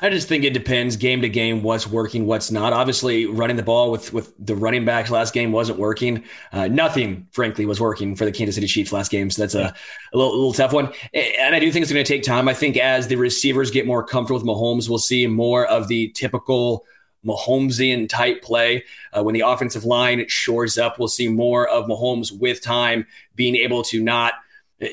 [0.00, 2.72] I just think it depends game to game what's working, what's not.
[2.72, 6.24] Obviously, running the ball with with the running backs last game wasn't working.
[6.50, 9.30] Uh, nothing, frankly, was working for the Kansas City Chiefs last game.
[9.30, 9.74] So that's a,
[10.14, 10.90] a little, a little tough one.
[11.12, 12.48] And I do think it's going to take time.
[12.48, 16.08] I think as the receivers get more comfortable with Mahomes, we'll see more of the
[16.12, 16.86] typical
[17.24, 18.84] Mahomesian type play.
[19.12, 23.56] Uh, when the offensive line shores up, we'll see more of Mahomes with time being
[23.56, 24.34] able to not
[24.82, 24.86] uh,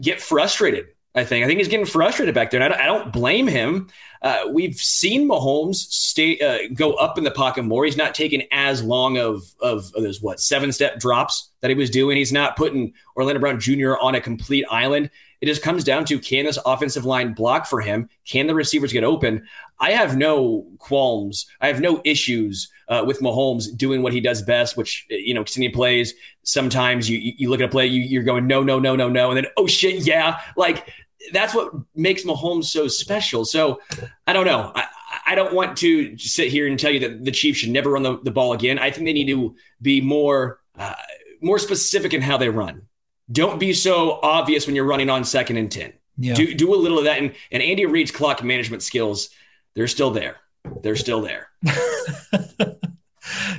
[0.00, 0.88] get frustrated
[1.18, 1.44] I think.
[1.44, 2.62] I think he's getting frustrated back there.
[2.62, 3.88] And I don't, I don't blame him.
[4.22, 7.84] Uh, we've seen Mahomes stay uh, go up in the pocket more.
[7.84, 11.74] He's not taking as long of, of of those what seven step drops that he
[11.74, 12.16] was doing.
[12.16, 13.94] He's not putting Orlando Brown Jr.
[14.00, 15.10] on a complete island.
[15.40, 18.08] It just comes down to can this offensive line block for him?
[18.24, 19.46] Can the receivers get open?
[19.78, 21.46] I have no qualms.
[21.60, 25.42] I have no issues uh, with Mahomes doing what he does best, which you know,
[25.42, 26.14] extending plays.
[26.42, 29.30] Sometimes you you look at a play, you, you're going no, no, no, no, no,
[29.30, 30.88] and then oh shit, yeah, like
[31.32, 33.44] that's what makes Mahomes so special.
[33.44, 33.80] So
[34.26, 34.72] I don't know.
[34.74, 34.86] I,
[35.26, 38.02] I don't want to sit here and tell you that the Chiefs should never run
[38.02, 38.78] the, the ball again.
[38.78, 40.94] I think they need to be more uh,
[41.40, 42.87] more specific in how they run.
[43.30, 45.92] Don't be so obvious when you're running on second and ten.
[46.16, 46.34] Yeah.
[46.34, 47.18] Do do a little of that.
[47.18, 49.30] And and Andy Reid's clock management skills,
[49.74, 50.36] they're still there.
[50.82, 51.48] They're still there.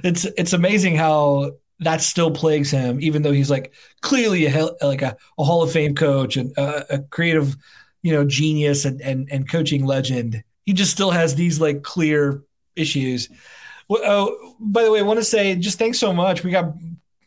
[0.04, 5.02] it's it's amazing how that still plagues him, even though he's like clearly a like
[5.02, 7.56] a, a Hall of Fame coach and a, a creative,
[8.02, 10.44] you know, genius and, and and coaching legend.
[10.66, 12.44] He just still has these like clear
[12.76, 13.30] issues.
[13.88, 16.44] Well, oh, by the way, I want to say just thanks so much.
[16.44, 16.74] We got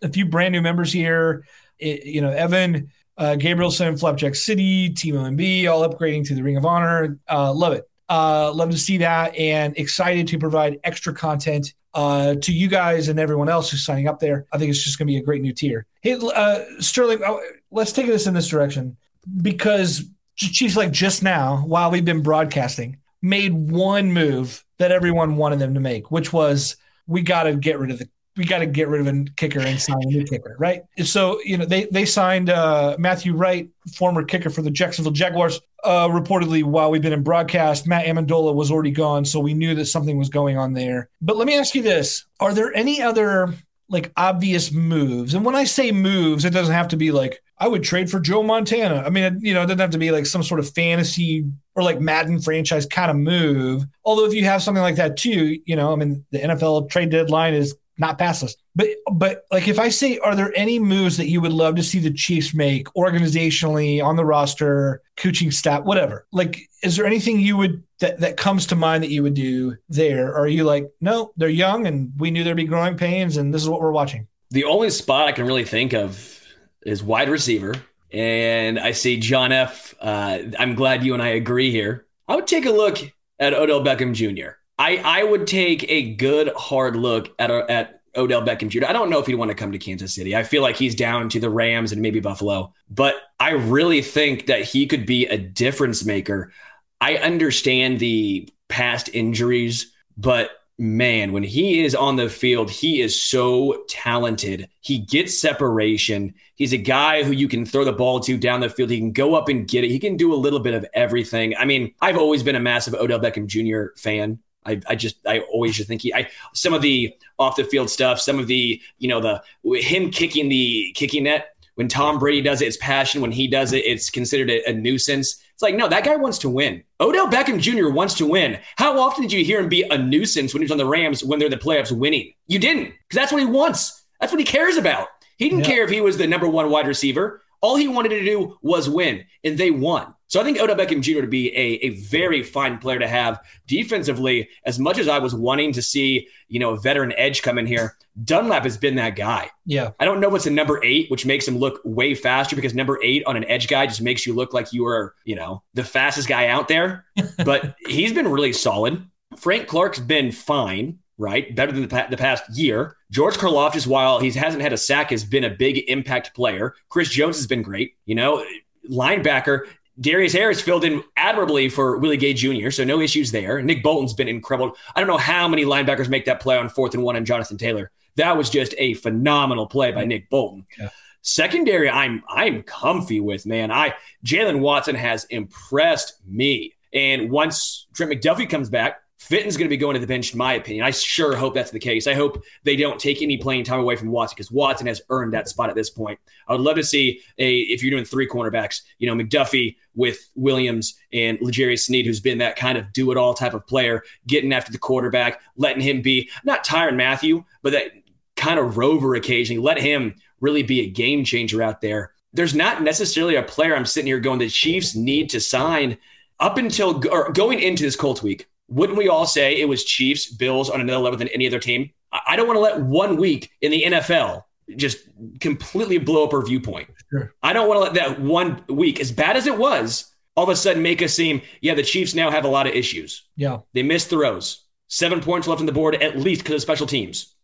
[0.02, 1.44] a few brand new members here.
[1.82, 6.56] It, you know, Evan, uh, Gabrielson, Flapjack City, Timo MB, all upgrading to the Ring
[6.56, 7.18] of Honor.
[7.28, 7.88] Uh, love it.
[8.08, 13.08] Uh, love to see that and excited to provide extra content uh, to you guys
[13.08, 14.46] and everyone else who's signing up there.
[14.52, 15.86] I think it's just going to be a great new tier.
[16.00, 17.36] Hey, uh, Sterling, uh,
[17.70, 18.96] let's take this in this direction
[19.40, 20.04] because
[20.36, 25.74] Chiefs, like just now, while we've been broadcasting, made one move that everyone wanted them
[25.74, 28.88] to make, which was we got to get rid of the we got to get
[28.88, 30.82] rid of a kicker and sign a new kicker, right?
[31.04, 35.60] So you know they they signed uh, Matthew Wright, former kicker for the Jacksonville Jaguars,
[35.84, 37.86] uh, reportedly while we've been in broadcast.
[37.86, 41.08] Matt Amendola was already gone, so we knew that something was going on there.
[41.20, 43.54] But let me ask you this: Are there any other
[43.88, 45.34] like obvious moves?
[45.34, 48.18] And when I say moves, it doesn't have to be like I would trade for
[48.18, 49.04] Joe Montana.
[49.06, 51.44] I mean, you know, it doesn't have to be like some sort of fantasy
[51.76, 53.84] or like Madden franchise kind of move.
[54.04, 57.10] Although if you have something like that too, you know, I mean, the NFL trade
[57.10, 58.54] deadline is not pass us.
[58.76, 61.82] But but like if I say, are there any moves that you would love to
[61.82, 66.26] see the Chiefs make organizationally on the roster, coaching staff, whatever?
[66.32, 69.76] Like, is there anything you would that that comes to mind that you would do
[69.88, 70.28] there?
[70.28, 73.54] Or are you like, no, they're young and we knew there'd be growing pains, and
[73.54, 74.26] this is what we're watching?
[74.50, 76.38] The only spot I can really think of
[76.82, 77.74] is wide receiver.
[78.12, 79.94] And I see John F.
[79.98, 82.06] Uh, I'm glad you and I agree here.
[82.28, 82.98] I would take a look
[83.38, 84.52] at Odell Beckham Jr.
[84.78, 88.86] I, I would take a good hard look at uh, at Odell Beckham Jr.
[88.86, 90.36] I don't know if he'd want to come to Kansas City.
[90.36, 94.46] I feel like he's down to the Rams and maybe Buffalo, but I really think
[94.46, 96.52] that he could be a difference maker.
[97.00, 103.20] I understand the past injuries, but man, when he is on the field, he is
[103.20, 104.68] so talented.
[104.80, 106.34] He gets separation.
[106.54, 108.90] He's a guy who you can throw the ball to down the field.
[108.90, 109.90] He can go up and get it.
[109.90, 111.56] He can do a little bit of everything.
[111.56, 113.94] I mean, I've always been a massive Odell Beckham Jr.
[113.96, 114.40] fan.
[114.64, 117.90] I, I just I always just think he I some of the off the field
[117.90, 119.42] stuff, some of the you know the
[119.80, 123.22] him kicking the kicking net when Tom Brady does it, it's passion.
[123.22, 125.42] When he does it, it's considered a, a nuisance.
[125.52, 126.82] It's like, no, that guy wants to win.
[127.00, 127.88] Odell Beckham Jr.
[127.88, 128.58] wants to win.
[128.76, 131.24] How often did you hear him be a nuisance when he was on the Rams
[131.24, 132.32] when they're the playoffs winning?
[132.46, 134.04] You didn't, because that's what he wants.
[134.20, 135.08] That's what he cares about.
[135.38, 135.70] He didn't yeah.
[135.70, 137.42] care if he was the number one wide receiver.
[137.62, 140.14] All he wanted to do was win, and they won.
[140.32, 141.20] So I think Odell Beckham Jr.
[141.20, 144.48] to be a, a very fine player to have defensively.
[144.64, 147.66] As much as I was wanting to see, you know, a veteran edge come in
[147.66, 149.50] here, Dunlap has been that guy.
[149.66, 149.90] Yeah.
[150.00, 152.98] I don't know what's a number eight, which makes him look way faster because number
[153.02, 155.84] eight on an edge guy just makes you look like you are, you know, the
[155.84, 157.04] fastest guy out there.
[157.44, 159.04] but he's been really solid.
[159.36, 161.54] Frank Clark's been fine right?
[161.54, 162.96] Better than the, the past year.
[163.10, 166.74] George Karlaftis, while he hasn't had a sack, has been a big impact player.
[166.88, 167.94] Chris Jones has been great.
[168.06, 168.44] You know,
[168.90, 169.66] linebacker.
[170.00, 173.60] Darius Harris filled in admirably for Willie Gay Jr., so no issues there.
[173.62, 174.76] Nick Bolton's been incredible.
[174.94, 177.58] I don't know how many linebackers make that play on fourth and one on Jonathan
[177.58, 177.90] Taylor.
[178.16, 180.66] That was just a phenomenal play by Nick Bolton.
[180.78, 180.88] Yeah.
[181.22, 183.70] Secondary, I'm I'm comfy with man.
[183.70, 186.74] I Jaylen Watson has impressed me.
[186.92, 190.38] And once Trent McDuffie comes back, Fenton's going to be going to the bench, in
[190.38, 190.84] my opinion.
[190.84, 192.08] I sure hope that's the case.
[192.08, 195.32] I hope they don't take any playing time away from Watson because Watson has earned
[195.32, 196.18] that spot at this point.
[196.48, 200.28] I would love to see a if you're doing three cornerbacks, you know, McDuffie with
[200.34, 204.02] Williams and L'Jarius Sneed, who's been that kind of do it all type of player,
[204.26, 207.92] getting after the quarterback, letting him be not Tyrann Mathieu, but that
[208.34, 209.62] kind of rover occasionally.
[209.62, 212.12] Let him really be a game changer out there.
[212.32, 215.96] There's not necessarily a player I'm sitting here going the Chiefs need to sign
[216.40, 220.26] up until or going into this Colts week wouldn't we all say it was Chiefs,
[220.26, 221.90] Bills on another level than any other team?
[222.26, 224.44] I don't want to let one week in the NFL
[224.76, 224.98] just
[225.40, 226.88] completely blow up our viewpoint.
[227.10, 227.34] Sure.
[227.42, 230.50] I don't want to let that one week, as bad as it was, all of
[230.50, 233.24] a sudden make us seem, yeah, the Chiefs now have a lot of issues.
[233.36, 233.58] Yeah.
[233.74, 237.34] They missed throws, seven points left on the board, at least because of special teams.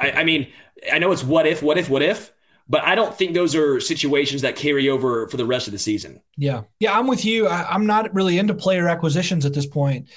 [0.00, 0.48] I, I mean,
[0.90, 2.32] I know it's what if, what if, what if,
[2.68, 5.78] but I don't think those are situations that carry over for the rest of the
[5.78, 6.22] season.
[6.36, 6.62] Yeah.
[6.78, 7.48] Yeah, I'm with you.
[7.48, 10.08] I, I'm not really into player acquisitions at this point.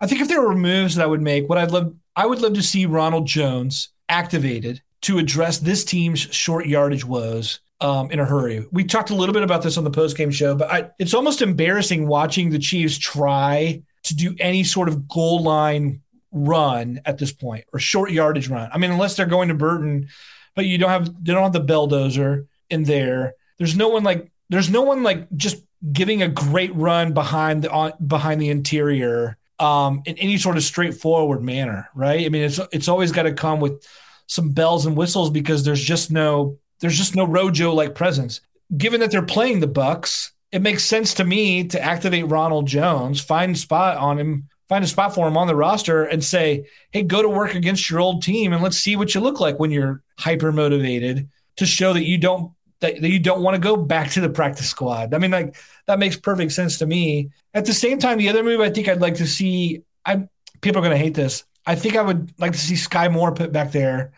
[0.00, 2.40] I think if there were moves that I would make, what I'd love, I would
[2.40, 8.20] love to see Ronald Jones activated to address this team's short yardage woes um, in
[8.20, 8.66] a hurry.
[8.72, 11.42] We talked a little bit about this on the postgame show, but I, it's almost
[11.42, 16.00] embarrassing watching the Chiefs try to do any sort of goal line
[16.32, 18.70] run at this point or short yardage run.
[18.72, 20.08] I mean, unless they're going to Burton,
[20.54, 23.34] but you don't have they don't have the belldozer in there.
[23.58, 27.70] There's no one like there's no one like just giving a great run behind the
[27.70, 32.24] on, behind the interior um, in any sort of straightforward manner, right?
[32.24, 33.86] I mean, it's it's always got to come with
[34.26, 38.40] some bells and whistles because there's just no there's just no Rojo like presence.
[38.76, 43.20] Given that they're playing the Bucs, it makes sense to me to activate Ronald Jones,
[43.20, 46.66] find a spot on him, find a spot for him on the roster, and say,
[46.90, 49.60] "Hey, go to work against your old team, and let's see what you look like
[49.60, 53.60] when you're hyper motivated." To show that you don't that, that you don't want to
[53.60, 55.12] go back to the practice squad.
[55.12, 55.54] I mean, like
[55.90, 57.30] that makes perfect sense to me.
[57.52, 60.28] At the same time, the other move I think I'd like to see, I
[60.60, 61.44] people are going to hate this.
[61.66, 64.12] I think I would like to see Skyy Moore put back there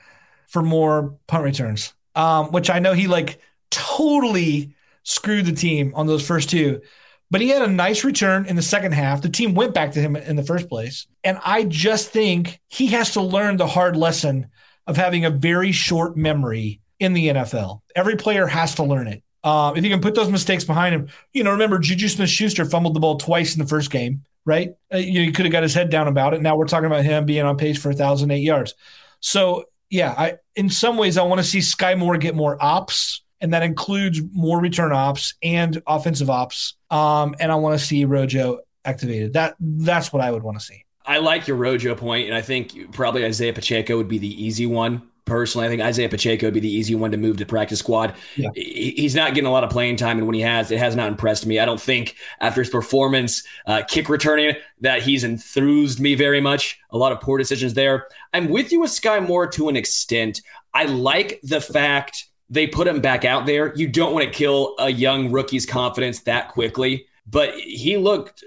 [0.48, 6.06] for more punt returns, um, which I know he like totally screwed the team on
[6.06, 6.82] those first two.
[7.30, 9.22] But he had a nice return in the second half.
[9.22, 11.06] The team went back to him in the first place.
[11.24, 14.48] And I just think he has to learn the hard lesson
[14.86, 17.80] of having a very short memory in the NFL.
[17.96, 19.22] Every player has to learn it.
[19.44, 22.64] Uh, if you can put those mistakes behind him, you know, remember Juju Smith Schuster
[22.64, 24.74] fumbled the ball twice in the first game, right?
[24.92, 26.42] Uh, you know, he could have got his head down about it.
[26.42, 28.74] Now we're talking about him being on pace for 1,008 yards.
[29.20, 33.22] So, yeah, I in some ways, I want to see Skyy Moore get more ops,
[33.40, 36.76] and that includes more return ops and offensive ops.
[36.90, 39.34] Um, and I want to see Rojo activated.
[39.34, 40.84] That That's what I would want to see.
[41.04, 44.66] I like your Rojo point, and I think probably Isaiah Pacheco would be the easy
[44.66, 45.66] one personally.
[45.66, 48.14] I think Isaiah Pacheco would be the easy one to move to practice squad.
[48.36, 48.50] Yeah.
[48.54, 51.08] He's not getting a lot of playing time, and when he has, it has not
[51.08, 51.58] impressed me.
[51.58, 56.78] I don't think after his performance, uh, kick returning, that he's enthused me very much.
[56.90, 58.08] A lot of poor decisions there.
[58.32, 60.40] I'm with you with Skyy Moore to an extent.
[60.74, 63.74] I like the fact they put him back out there.
[63.74, 68.44] You don't want to kill a young rookie's confidence that quickly, but he looked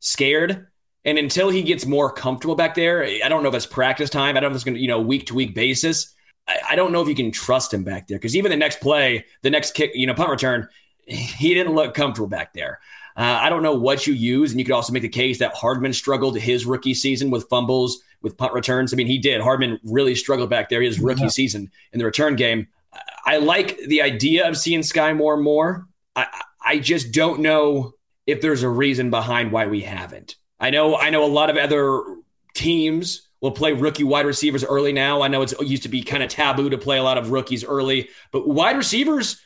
[0.00, 0.66] scared
[1.06, 4.36] and until he gets more comfortable back there, I don't know if it's practice time.
[4.36, 6.12] I don't know if it's going to, you know, week to week basis.
[6.48, 8.80] I, I, don't know if you can trust him back there because even the next
[8.80, 10.68] play, the next kick, you know, punt return,
[11.06, 12.80] he didn't look comfortable back there.
[13.16, 15.54] Uh, I don't know what you use, and you could also make the case that
[15.54, 18.92] Hardman struggled his rookie season with fumbles, with punt returns.
[18.92, 19.40] I mean, he did.
[19.40, 21.28] Hardman really struggled back there his rookie yeah.
[21.28, 22.66] season in the return game.
[23.24, 25.86] I like the idea of seeing Skyy Moore more.
[26.14, 26.26] I,
[26.62, 27.94] I just don't know
[28.26, 30.36] if there's a reason behind why we haven't.
[30.58, 32.02] I know I know a lot of other
[32.54, 35.22] teams will play rookie wide receivers early now.
[35.22, 37.30] I know it's it used to be kind of taboo to play a lot of
[37.30, 39.40] rookies early, but wide receivers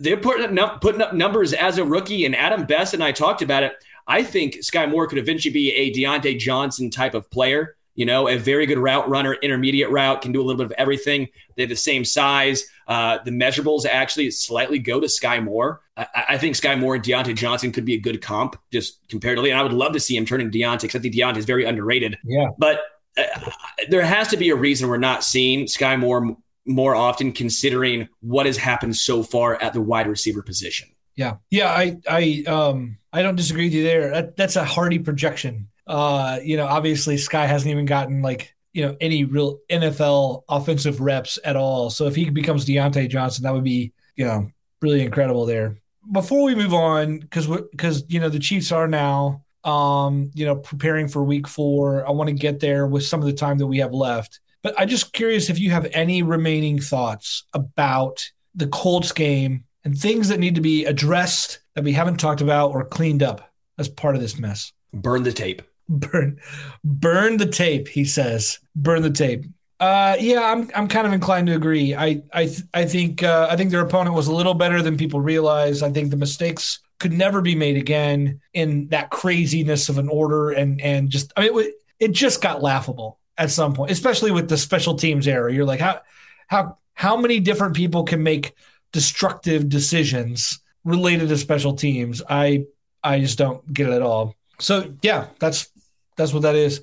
[0.00, 2.24] they're putting up putting up numbers as a rookie.
[2.24, 3.72] And Adam Best and I talked about it.
[4.06, 7.76] I think Skyy Moore could eventually be a Diontae Johnson type of player.
[7.94, 10.72] You know, a very good route runner, intermediate route, can do a little bit of
[10.72, 11.28] everything.
[11.56, 12.64] They have the same size.
[12.88, 15.82] Uh, the measurables actually slightly go to Skyy Moore.
[15.94, 19.50] I, I, think Skyy Moore and Diontae Johnson could be a good comp, just comparatively.
[19.50, 21.44] And I would love to see him turn into Diontae because I think Diontae is
[21.44, 22.16] very underrated.
[22.24, 22.48] Yeah.
[22.56, 22.80] But
[23.18, 23.50] uh,
[23.90, 26.34] there has to be a reason we're not seeing Skyy Moore
[26.64, 30.88] more often, considering what has happened so far at the wide receiver position.
[31.14, 34.10] Yeah, yeah, I, I, um, I don't disagree with you there.
[34.10, 35.68] That, that's a hardy projection.
[35.86, 41.00] Uh, you know, obviously Skyy hasn't even gotten like you know any real NFL offensive
[41.00, 41.90] reps at all.
[41.90, 44.50] So if he becomes Diontae Johnson, that would be you know
[44.82, 45.78] really incredible there.
[46.10, 50.56] Before we move on, because because you know the Chiefs are now um, you know,
[50.56, 52.06] preparing for week four.
[52.06, 54.40] I want to get there with some of the time that we have left.
[54.62, 59.96] But I'm just curious if you have any remaining thoughts about the Colts game and
[59.96, 63.88] things that need to be addressed that we haven't talked about or cleaned up as
[63.88, 64.72] part of this mess.
[64.92, 65.62] Burn the tape.
[65.88, 66.38] Burn,
[66.84, 67.88] burn the tape.
[67.88, 69.46] He says, burn the tape.
[69.80, 71.94] Uh, yeah, I'm I'm kind of inclined to agree.
[71.94, 74.96] I I th- I think uh, I think their opponent was a little better than
[74.96, 75.82] people realize.
[75.82, 80.50] I think the mistakes could never be made again in that craziness of an order
[80.50, 84.48] and and just I mean it, it just got laughable at some point, especially with
[84.48, 85.52] the special teams era.
[85.52, 86.00] You're like how
[86.48, 88.54] how how many different people can make
[88.92, 92.20] destructive decisions related to special teams?
[92.28, 92.64] I
[93.04, 94.34] I just don't get it at all.
[94.58, 95.70] So yeah, that's
[96.18, 96.82] that's what that is.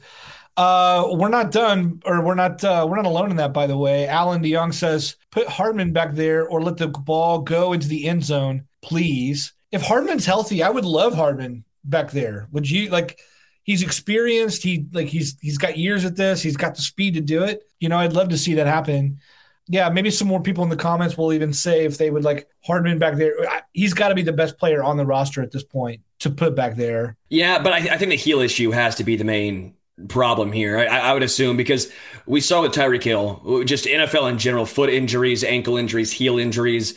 [0.58, 3.54] Uh, we're not done, or we're not uh, we're not alone in that.
[3.54, 7.74] By the way, Alan DeYoung says put Hardman back there, or let the ball go
[7.74, 12.48] into the end zone, please if Hardman's healthy, I would love Hardman back there.
[12.52, 13.20] Would you like?
[13.64, 14.64] He's experienced.
[14.64, 16.42] He like he's he's got years at this.
[16.42, 17.64] He's got the speed to do it.
[17.80, 19.20] You know, I'd love to see that happen.
[19.68, 22.48] Yeah, maybe some more people in the comments will even say if they would like
[22.64, 23.34] Hardman back there.
[23.74, 26.56] He's got to be the best player on the roster at this point to put
[26.56, 27.18] back there.
[27.30, 29.76] Yeah, but I, I think the heel issue has to be the main
[30.08, 30.78] problem here.
[30.78, 31.92] I, I, would assume because
[32.26, 36.96] we saw with Tyreek Hill, just NFL in general, foot injuries, ankle injuries, heel injuries.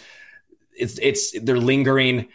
[0.72, 2.28] It's it's they're lingering.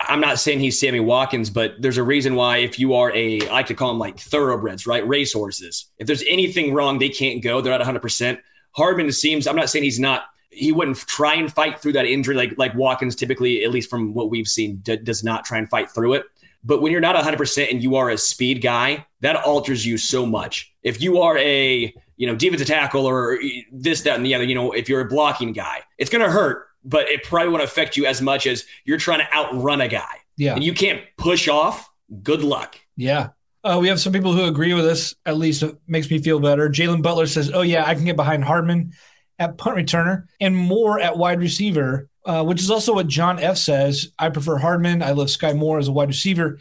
[0.00, 3.40] I'm not saying he's Sammy Watkins, but there's a reason why if you are a,
[3.48, 5.06] I like to call them like thoroughbreds, right?
[5.06, 5.86] Racehorses.
[5.98, 7.60] If there's anything wrong, they can't go.
[7.62, 8.38] They're at 100%.
[8.72, 12.34] Hardman seems, I'm not saying he's not, he wouldn't try and fight through that injury
[12.34, 15.68] like, like Watkins typically, at least from what we've seen, d- does not try and
[15.68, 16.24] fight through it.
[16.62, 20.26] But when you're not 100% and you are a speed guy, that alters you so
[20.26, 20.74] much.
[20.82, 23.38] If you are a, you know, defensive tackle or
[23.72, 26.30] this, that, and the other, you know, if you're a blocking guy, it's going to
[26.30, 29.88] hurt but it probably won't affect you as much as you're trying to outrun a
[29.88, 30.16] guy.
[30.36, 30.54] Yeah.
[30.54, 31.90] And you can't push off.
[32.22, 32.78] Good luck.
[32.96, 33.30] Yeah.
[33.62, 35.14] Uh, we have some people who agree with us.
[35.26, 36.68] At least it makes me feel better.
[36.68, 38.92] Jalen Butler says, "Oh yeah, I can get behind Hardman
[39.38, 43.58] at punt returner and more at wide receiver," uh, which is also what John F
[43.58, 44.10] says.
[44.18, 45.02] I prefer Hardman.
[45.02, 46.58] I love Skyy Moore as a wide receiver,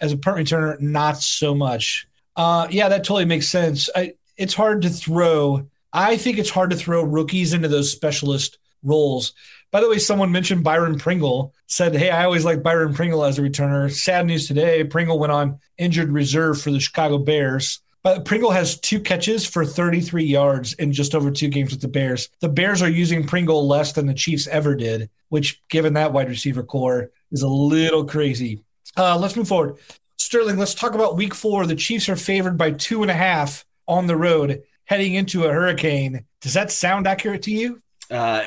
[0.00, 2.06] as a punt returner, not so much.
[2.36, 3.88] Uh, yeah, that totally makes sense.
[3.94, 5.68] I, it's hard to throw.
[5.92, 9.32] I think it's hard to throw rookies into those specialist roles
[9.72, 13.38] by the way, someone mentioned Byron Pringle, said, Hey, I always like Byron Pringle as
[13.38, 13.90] a returner.
[13.90, 17.80] Sad news today Pringle went on injured reserve for the Chicago Bears.
[18.02, 21.88] But Pringle has two catches for 33 yards in just over two games with the
[21.88, 22.28] Bears.
[22.40, 26.28] The Bears are using Pringle less than the Chiefs ever did, which, given that wide
[26.28, 28.62] receiver corps, is a little crazy.
[28.96, 29.76] Uh, let's move forward.
[30.18, 31.64] Sterling, let's talk about week four.
[31.64, 35.52] The Chiefs are favored by two and a half on the road heading into a
[35.52, 36.24] hurricane.
[36.40, 37.80] Does that sound accurate to you?
[38.10, 38.42] Uh,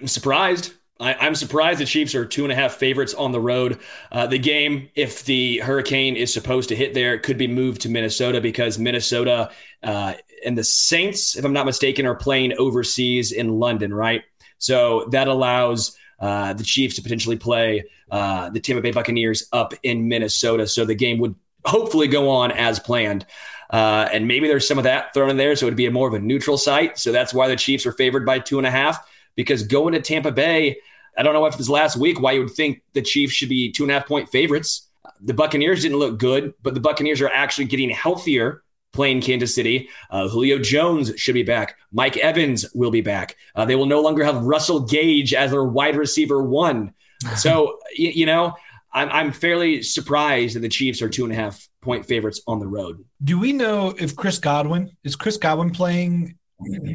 [0.00, 0.72] I'm surprised.
[0.98, 3.80] I, am surprised the Chiefs are two and a half favorites on the road.
[4.10, 7.90] Uh, the game, if the hurricane is supposed to hit there, could be moved to
[7.90, 9.50] Minnesota because Minnesota
[9.82, 14.24] uh, and the Saints, if I'm not mistaken, are playing overseas in London, right?
[14.58, 19.74] So that allows uh, the Chiefs to potentially play uh, the Tampa Bay Buccaneers up
[19.82, 20.66] in Minnesota.
[20.66, 21.34] So the game would
[21.66, 23.26] hopefully go on as planned.
[23.68, 25.56] Uh, and maybe there's some of that thrown in there.
[25.56, 26.98] So it would be a more of a neutral site.
[26.98, 30.00] So that's why the Chiefs are favored by two and a half because going to
[30.00, 30.78] Tampa Bay,
[31.16, 33.70] I don't know if this last week why you would think the Chiefs should be
[33.70, 34.88] two and a half point favorites.
[35.20, 38.62] The Buccaneers didn't look good, but the Buccaneers are actually getting healthier
[38.92, 39.88] playing Kansas City.
[40.10, 41.76] Uh, Julio Jones should be back.
[41.92, 43.36] Mike Evans will be back.
[43.54, 46.92] Uh, they will no longer have Russell Gage as their wide receiver one.
[47.36, 48.52] So, you, you know,
[48.92, 52.58] I'm, I'm fairly surprised that the Chiefs are two and a half point favorites on
[52.58, 53.02] the road.
[53.24, 56.36] Do we know if Chris Godwin is Chris Godwin playing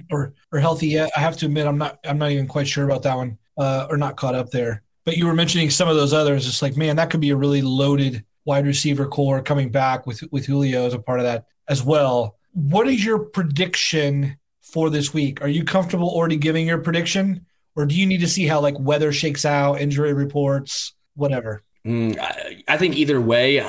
[0.10, 1.12] or or healthy yet?
[1.16, 3.88] I have to admit, I'm not I'm not even quite sure about that one uh,
[3.90, 4.84] or not caught up there.
[5.04, 6.48] But you were mentioning some of those others.
[6.48, 10.24] It's like, man, that could be a really loaded wide receiver corps coming back with
[10.32, 12.38] with Julio as a part of that as well.
[12.54, 15.42] What is your prediction for this week?
[15.42, 17.46] Are you comfortable already giving your prediction,
[17.76, 21.64] or do you need to see how like weather shakes out, injury reports, whatever?
[21.86, 23.66] Mm, I, I think either way.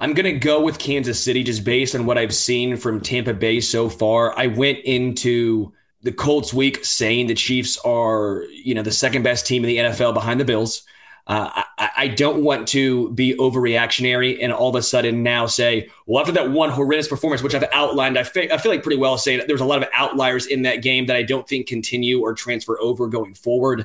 [0.00, 3.34] I'm going to go with Kansas City just based on what I've seen from Tampa
[3.34, 4.36] Bay so far.
[4.38, 5.72] I went into
[6.02, 9.76] the Colts week saying the Chiefs are, you know, the second best team in the
[9.76, 10.82] NFL behind the Bills.
[11.26, 15.90] Uh, I, I, don't want to be overreactionary and all of a sudden now say,
[16.06, 18.96] well, after that one horrendous performance, which I've outlined, I, fe- I feel like pretty
[18.96, 22.22] well saying there's a lot of outliers in that game that I don't think continue
[22.22, 23.84] or transfer over going forward.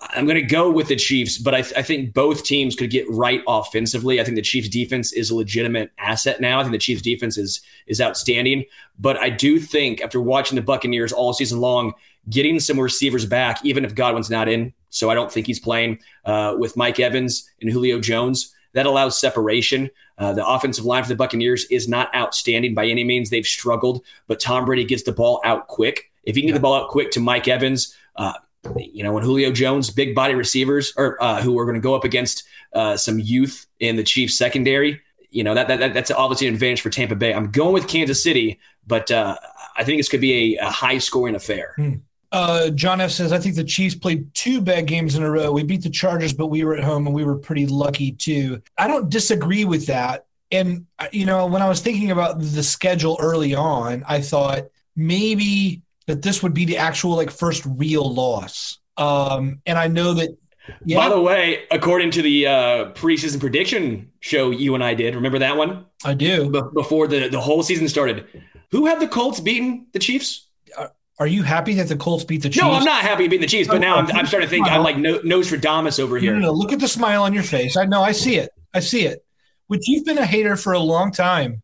[0.00, 2.90] I'm going to go with the Chiefs, but I, th- I, think both teams could
[2.90, 4.20] get right offensively.
[4.20, 6.60] I think the Chiefs defense is a legitimate asset now.
[6.60, 8.64] I think the Chiefs defense is is outstanding,
[8.98, 11.94] but I do think after watching the Buccaneers all season long,
[12.30, 15.98] getting some receivers back, even if Godwin's not in, so I don't think he's playing
[16.24, 18.54] uh, with Mike Evans and Julio Jones.
[18.74, 19.90] That allows separation.
[20.18, 23.30] Uh, the offensive line for the Buccaneers is not outstanding by any means.
[23.30, 26.10] They've struggled, but Tom Brady gets the ball out quick.
[26.24, 28.34] If he can get the ball out quick to Mike Evans, uh,
[28.76, 31.94] you know, when Julio Jones, big body receivers, or uh, who are going to go
[31.94, 35.00] up against uh, some youth in the Chiefs secondary,
[35.30, 37.32] you know, that, that, that's obviously an advantage for Tampa Bay.
[37.34, 39.36] I'm going with Kansas City, but uh,
[39.76, 41.74] I think this could be a, a high scoring affair.
[41.76, 41.94] Hmm.
[42.30, 45.50] Uh, John F says, I think the Chiefs played two bad games in a row.
[45.50, 48.60] We beat the Chargers, but we were at home and we were pretty lucky too.
[48.76, 50.26] I don't disagree with that.
[50.50, 54.64] And, uh, you know, when I was thinking about the schedule early on, I thought
[54.94, 58.78] maybe that this would be the actual like first real loss.
[58.96, 60.36] Um, and I know that.
[60.84, 60.96] Yeah.
[60.96, 65.38] By the way, according to the uh, preseason prediction show you and I did, remember
[65.38, 65.86] that one?
[66.04, 66.50] I do.
[66.74, 68.26] Before the, the whole season started,
[68.70, 70.48] who had the Colts beaten the Chiefs?
[70.76, 72.64] Are, are you happy that the Colts beat the Chiefs?
[72.64, 74.82] No, I'm not happy beating the Chiefs, but now I'm, I'm starting to think I'm
[74.82, 76.34] like no, Nostradamus over here.
[76.34, 77.76] No, no, no, look at the smile on your face.
[77.76, 78.50] I know, I see it.
[78.74, 79.24] I see it.
[79.68, 81.62] Which you've been a hater for a long time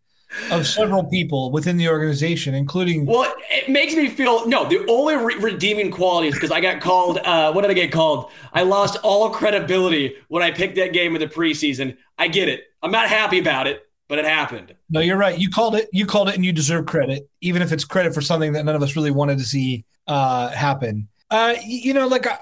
[0.51, 3.07] of several people within the organization, including.
[3.07, 4.69] Well, it makes me feel no.
[4.69, 7.19] The only re- redeeming quality is because I got called.
[7.19, 8.31] Uh, what did I get called?
[8.53, 11.97] I lost all credibility when I picked that game in the preseason.
[12.19, 12.65] I get it.
[12.83, 14.75] I'm not happy about it, but it happened.
[14.91, 15.39] No, you're right.
[15.39, 15.89] You called it.
[15.93, 18.77] You called it, and you deserve credit, even if it's credit for something that none
[18.77, 21.09] of us really wanted to see uh, happen.
[21.31, 22.39] Uh, you know, like I,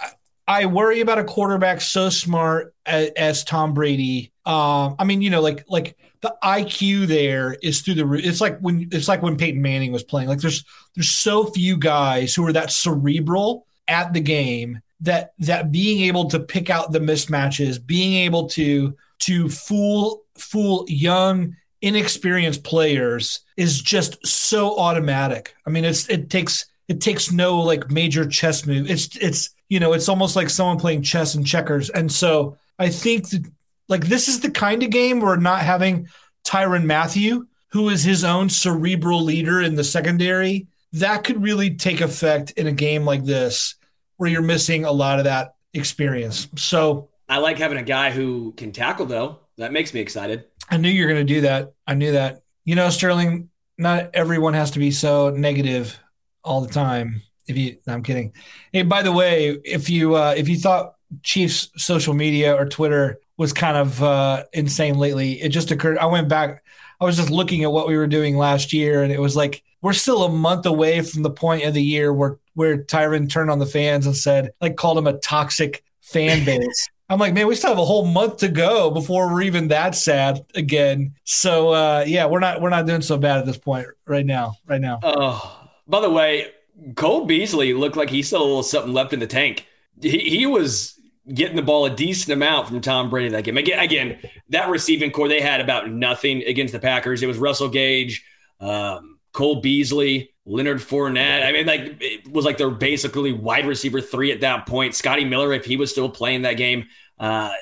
[0.46, 4.32] I worry about a quarterback so smart as, as Tom Brady.
[4.44, 8.24] Um, I mean, you know, like like the IQ there is through the roof.
[8.24, 10.28] It's like when it's like when Peyton Manning was playing.
[10.28, 10.64] Like there's
[10.94, 16.30] there's so few guys who are that cerebral at the game that that being able
[16.30, 23.82] to pick out the mismatches, being able to to fool fool young inexperienced players is
[23.82, 25.54] just so automatic.
[25.66, 28.88] I mean, it's it takes it takes no like major chess move.
[28.88, 31.90] It's it's you know it's almost like someone playing chess and checkers.
[31.90, 33.50] And so I think that
[33.92, 36.08] like this is the kind of game where not having
[36.44, 42.00] Tyrann Mathieu, who is his own cerebral leader in the secondary, that could really take
[42.00, 43.76] effect in a game like this
[44.16, 46.48] where you're missing a lot of that experience.
[46.56, 49.38] So I like having a guy who can tackle though.
[49.58, 50.46] That makes me excited.
[50.70, 51.74] I knew you were going to do that.
[51.86, 52.42] I knew that.
[52.64, 55.98] You know, Sterling, not everyone has to be so negative
[56.42, 57.20] all the time.
[57.46, 58.32] If you, no, I'm kidding.
[58.72, 63.20] Hey, by the way, if you uh, if you thought Chiefs social media or Twitter
[63.42, 65.42] was kind of uh, insane lately.
[65.42, 65.98] It just occurred.
[65.98, 66.62] I went back.
[67.00, 69.64] I was just looking at what we were doing last year, and it was like
[69.82, 73.50] we're still a month away from the point of the year where where Tyrann turned
[73.50, 76.88] on the fans and said, like, called him a toxic fan base.
[77.08, 79.96] I'm like, man, we still have a whole month to go before we're even that
[79.96, 81.14] sad again.
[81.24, 84.54] So uh, yeah, we're not we're not doing so bad at this point right now.
[84.66, 85.00] Right now.
[85.02, 86.52] Oh, by the way,
[86.94, 89.66] Cole Beasley looked like he still a little something left in the tank.
[90.00, 90.96] He, he was
[91.32, 93.56] getting the ball a decent amount from Tom Brady that game.
[93.56, 94.18] Again, again,
[94.48, 97.22] that receiving corps they had about nothing against the Packers.
[97.22, 98.24] It was Russell Gage,
[98.60, 101.46] um, Cole Beasley, Leonard Fournette.
[101.46, 104.94] I mean, like it was like they're basically wide receiver three at that point.
[104.94, 106.86] Scotty Miller, if he was still playing that game,
[107.18, 107.52] uh,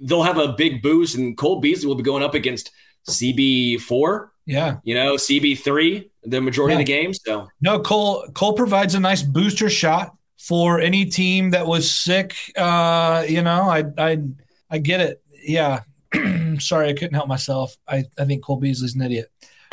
[0.00, 2.70] they'll have a big boost, and Cole Beasley will be going up against
[3.08, 4.32] CB four.
[4.46, 6.80] Yeah, you know CB three the majority yeah.
[6.80, 7.20] of the games.
[7.24, 10.14] So no, Cole Cole provides a nice booster shot
[10.46, 12.34] for any team that was sick.
[12.54, 14.22] Uh, you know, I I
[14.70, 15.22] I get it.
[15.42, 15.80] Yeah.
[16.58, 17.76] Sorry, I couldn't help myself.
[17.88, 19.30] I, I think Cole Beasley's an idiot.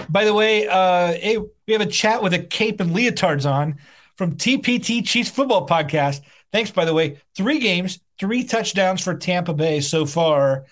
[0.09, 3.77] By the way, uh, hey, we have a chat with a cape and leotards on
[4.15, 6.21] from TPT Chiefs Football Podcast.
[6.51, 7.17] Thanks, by the way.
[7.35, 10.65] Three games, three touchdowns for Tampa Bay so far.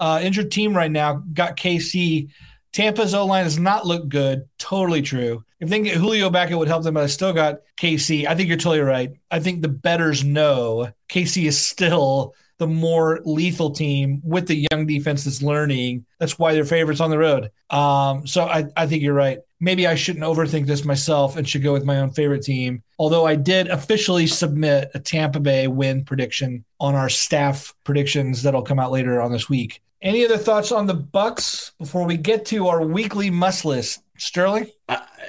[0.00, 2.30] Uh, injured team right now got KC.
[2.72, 4.48] Tampa's O line does not look good.
[4.58, 5.44] Totally true.
[5.64, 8.26] If they can get Julio back, it would help them, but I still got KC.
[8.26, 9.12] I think you're totally right.
[9.30, 14.84] I think the bettors know KC is still the more lethal team with the young
[14.84, 16.04] defense that's learning.
[16.20, 17.50] That's why they're favorites on the road.
[17.70, 19.38] Um, so I, I think you're right.
[19.58, 22.82] Maybe I shouldn't overthink this myself and should go with my own favorite team.
[22.98, 28.60] Although I did officially submit a Tampa Bay win prediction on our staff predictions that'll
[28.60, 29.80] come out later on this week.
[30.02, 34.02] Any other thoughts on the Bucs before we get to our weekly must list?
[34.18, 34.70] Sterling?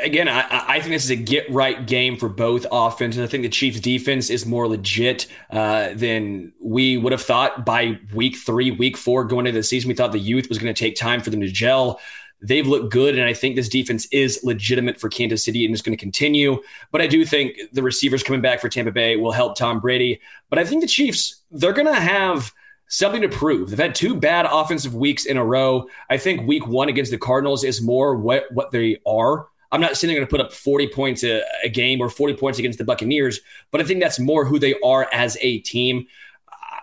[0.02, 3.22] Again, I, I, think this is a get right game for both offenses.
[3.22, 8.00] I think the Chiefs' defense is more legit uh, than we would have thought by
[8.14, 9.88] week three, week four going into the season.
[9.88, 12.00] We thought the youth was going to take time for them to gel.
[12.42, 15.82] They've looked good, and I think this defense is legitimate for Kansas City and is
[15.82, 16.62] going to continue.
[16.92, 20.22] But I do think the receivers coming back for Tampa Bay will help Tom Brady.
[20.50, 22.54] But I think the Chiefs, they're going to have–
[22.88, 23.70] something to prove.
[23.70, 25.88] They've had two bad offensive weeks in a row.
[26.10, 29.48] I think week one against the Cardinals is more what, what they are.
[29.76, 32.36] I'm not saying they're going to put up 40 points a, a, game or 40
[32.36, 36.08] points against the Buccaneers, but I think that's more who they are as a team.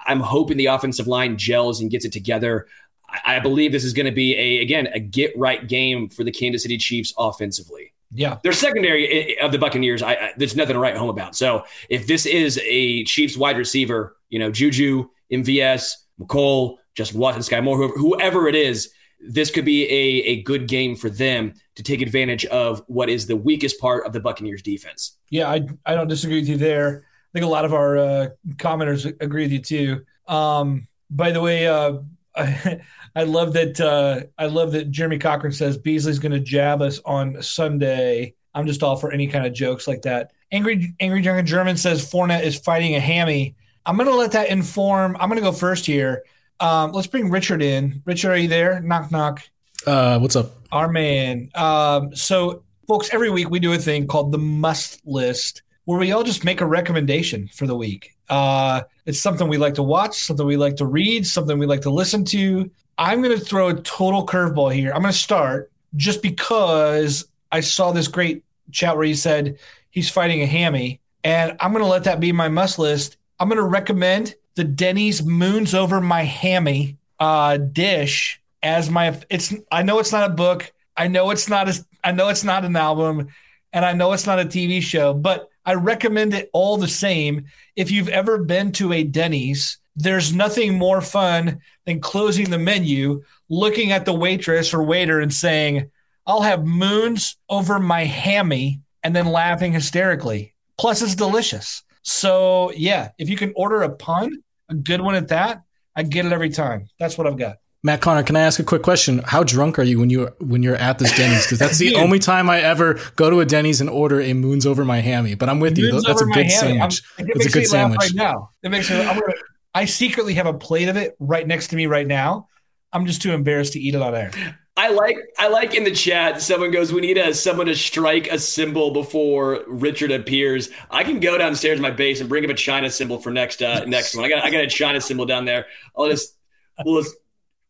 [0.06, 2.66] I'm hoping the offensive line gels and gets it together.
[3.08, 6.22] I, I believe this is going to be a again a get right game for
[6.22, 7.94] the Kansas City Chiefs offensively.
[8.14, 11.08] Yeah, their secondary eh, eh, of the Buccaneers, I, I, there's nothing to write home
[11.08, 11.34] about.
[11.34, 17.42] So if this is a Chiefs wide receiver, you know Juju, MVS, Mecole, Justin Watson,
[17.42, 21.54] Skyy Moore, whoever, whoever it is, this could be a, a good game for them
[21.76, 25.18] to take advantage of what is the weakest part of the Buccaneers defense.
[25.30, 27.04] Yeah, I, I don't disagree with you there.
[27.06, 30.04] I think a lot of our uh, commenters agree with you too.
[30.26, 31.98] Um, by the way, uh,
[32.36, 32.80] I,
[33.16, 37.00] I, love that uh, I love that Jeremy Cochran says Beasley's going to jab us
[37.04, 38.34] on Sunday.
[38.54, 40.32] I'm just all for any kind of jokes like that.
[40.50, 43.56] Angry Angry German says Fournette is fighting a hammy.
[43.86, 45.16] I'm going to let that inform.
[45.18, 46.24] I'm going to go first here.
[46.62, 48.02] Um, let's bring Richard in.
[48.04, 48.80] Richard, are you there?
[48.80, 49.42] Knock, knock.
[49.84, 50.52] Uh, what's up?
[50.70, 51.50] Our man.
[51.56, 56.12] Um, so, folks, every week we do a thing called the must list where we
[56.12, 58.14] all just make a recommendation for the week.
[58.28, 61.80] Uh, it's something we like to watch, something we like to read, something we like
[61.80, 62.70] to listen to.
[62.96, 64.92] I'm going to throw a total curveball here.
[64.92, 69.58] I'm going to start just because I saw this great chat where he said
[69.90, 71.00] he's fighting a hammy.
[71.24, 73.16] And I'm going to let that be my must list.
[73.40, 79.18] I'm going to recommend the Denny's Moons Over My Hammy uh, dish as my.
[79.30, 79.54] It's.
[79.70, 80.72] I know it's not a book.
[80.96, 81.84] I know it's not a.
[82.04, 83.28] I know it's not an album,
[83.72, 85.14] and I know it's not a TV show.
[85.14, 87.46] But I recommend it all the same.
[87.76, 93.22] If you've ever been to a Denny's, there's nothing more fun than closing the menu,
[93.48, 95.90] looking at the waitress or waiter, and saying,
[96.26, 100.54] "I'll have moons over my hammy," and then laughing hysterically.
[100.76, 101.84] Plus, it's delicious.
[102.02, 105.62] So yeah, if you can order a pun, a good one at that,
[105.96, 106.88] I get it every time.
[106.98, 107.56] That's what I've got.
[107.84, 109.22] Matt Conner, can I ask a quick question?
[109.24, 111.44] How drunk are you when you when you're at this Denny's?
[111.44, 114.66] Because that's the only time I ever go to a Denny's and order a moons
[114.66, 115.34] over my hammy.
[115.34, 116.00] But I'm with you.
[116.00, 117.02] That's a good sandwich.
[117.18, 118.00] It's a good sandwich.
[118.00, 119.00] Right now, it makes me.
[119.00, 119.34] I'm gonna,
[119.74, 122.46] I secretly have a plate of it right next to me right now.
[122.92, 124.30] I'm just too embarrassed to eat it on air.
[124.76, 128.28] I like I like in the chat someone goes we need a someone to strike
[128.28, 130.70] a cymbal before Richard appears.
[130.90, 133.62] I can go downstairs to my base and bring him a China cymbal for next
[133.62, 134.24] uh, next one.
[134.24, 135.66] I got I got a China cymbal down there.
[135.96, 136.36] I'll just
[136.84, 137.16] we'll just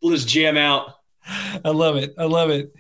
[0.01, 0.95] we'll just jam out.
[1.65, 2.15] I love it.
[2.19, 2.73] I love it.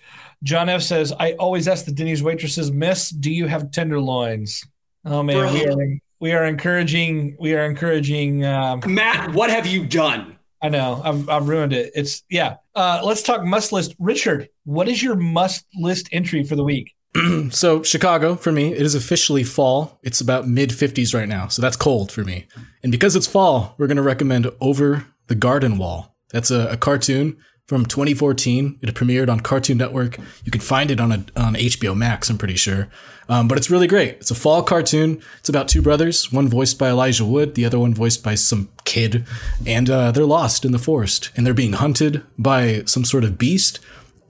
[0.45, 4.65] John F says I always ask the Denny's waitresses, Miss, do you have tenderloins?
[5.05, 5.53] Oh man, Bro.
[5.53, 9.33] we are we are encouraging we are encouraging um, Matt.
[9.35, 10.39] What have you done?
[10.63, 11.91] I know I've, I've ruined it.
[11.95, 12.57] It's yeah.
[12.75, 13.95] Uh, let's talk must list.
[13.99, 16.95] Richard, what is your must list entry for the week?
[17.51, 19.99] so Chicago for me, it is officially fall.
[20.03, 22.47] It's about mid 50s right now, so that's cold for me.
[22.83, 26.17] And because it's fall, we're going to recommend Over the Garden Wall.
[26.31, 27.37] That's a, a cartoon
[27.73, 28.81] from 2014.
[28.83, 30.19] It premiered on Cartoon Network.
[30.45, 32.89] You can find it on a, on HBO Max, I'm pretty sure.
[33.31, 34.17] Um, but it's really great.
[34.17, 35.23] It's a fall cartoon.
[35.39, 38.69] It's about two brothers, one voiced by Elijah Wood, the other one voiced by some
[38.85, 39.25] kid,
[39.67, 43.39] and uh, they're lost in the forest and they're being hunted by some sort of
[43.39, 43.81] beast.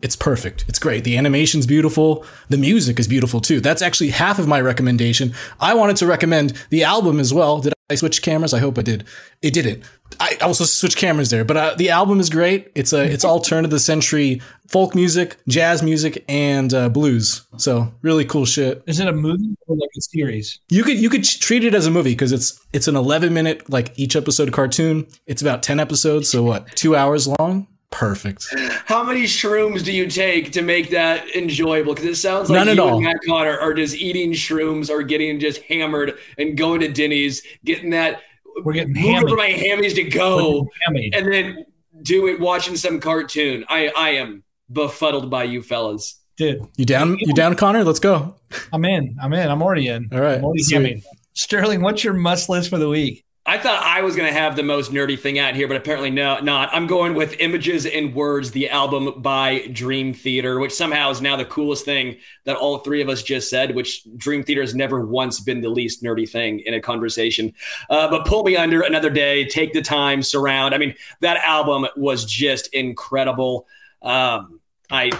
[0.02, 0.64] It's perfect.
[0.68, 1.02] It's great.
[1.02, 2.24] The animation's beautiful.
[2.48, 3.60] The music is beautiful too.
[3.60, 5.34] That's actually half of my recommendation.
[5.58, 7.60] I wanted to recommend the album as well.
[7.60, 8.52] Did I switch cameras?
[8.52, 9.04] I hope I did.
[9.42, 9.84] It didn't.
[10.20, 12.70] I also switched cameras there, but uh, the album is great.
[12.74, 17.46] It's a it's all turn of the century folk music, jazz music, and uh, blues.
[17.56, 18.82] So really cool shit.
[18.86, 20.58] Is it a movie or like a series?
[20.68, 23.70] You could you could treat it as a movie because it's it's an 11 minute
[23.70, 25.06] like each episode cartoon.
[25.26, 27.68] It's about 10 episodes, so what two hours long.
[27.92, 28.46] Perfect.
[28.86, 31.94] How many shrooms do you take to make that enjoyable?
[31.94, 35.38] Because it sounds like None you and Matt Conner are just eating shrooms or getting
[35.38, 38.22] just hammered and going to Denny's, getting that
[38.64, 41.64] we're getting hammered for my hammies to go, and then
[42.02, 43.64] do it watching some cartoon.
[43.68, 46.18] I I am befuddled by you fellas.
[46.36, 47.18] Dude, You down?
[47.20, 47.84] You down, Conner?
[47.84, 48.36] Let's go.
[48.72, 49.16] I'm in.
[49.22, 49.50] I'm in.
[49.50, 50.08] I'm already in.
[50.12, 53.24] All right, I'm already Sterling, what's your must list for the week?
[53.44, 56.10] I thought I was going to have the most nerdy thing out here, but apparently
[56.10, 56.68] no, not.
[56.72, 61.34] I'm going with Images and Words, the album by Dream Theater, which somehow is now
[61.34, 65.04] the coolest thing that all three of us just said, which Dream Theater has never
[65.04, 67.52] once been the least nerdy thing in a conversation.
[67.90, 70.72] Uh, but Pull Me Under, Another Day, Take the Time, Surround.
[70.72, 73.66] I mean, that album was just incredible.
[74.02, 75.10] Um, I,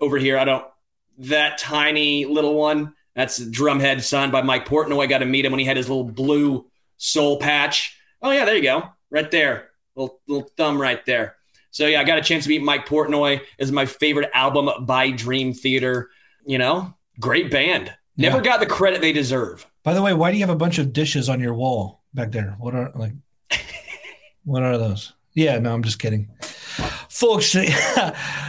[0.00, 0.64] over here, I don't,
[1.18, 5.02] that tiny little one, that's Drumhead signed by Mike Portnoy.
[5.02, 6.66] I got to meet him when he had his little blue
[6.96, 7.96] soul patch.
[8.22, 11.36] Oh yeah, there you go, right there, little little thumb right there.
[11.70, 13.40] So yeah, I got a chance to meet Mike Portnoy.
[13.58, 16.10] Is my favorite album by Dream Theater.
[16.46, 17.92] You know, great band.
[18.16, 18.42] Never Yeah.
[18.44, 19.66] got the credit they deserve.
[19.82, 22.32] By the way, why do you have a bunch of dishes on your wall back
[22.32, 22.56] there?
[22.58, 23.12] What are like
[24.44, 25.12] what are those?
[25.34, 26.30] Yeah, no, I'm just kidding.
[27.10, 27.54] Folks,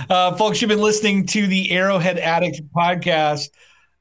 [0.10, 3.50] uh, folks, you've been listening to the Arrowhead Addict podcast.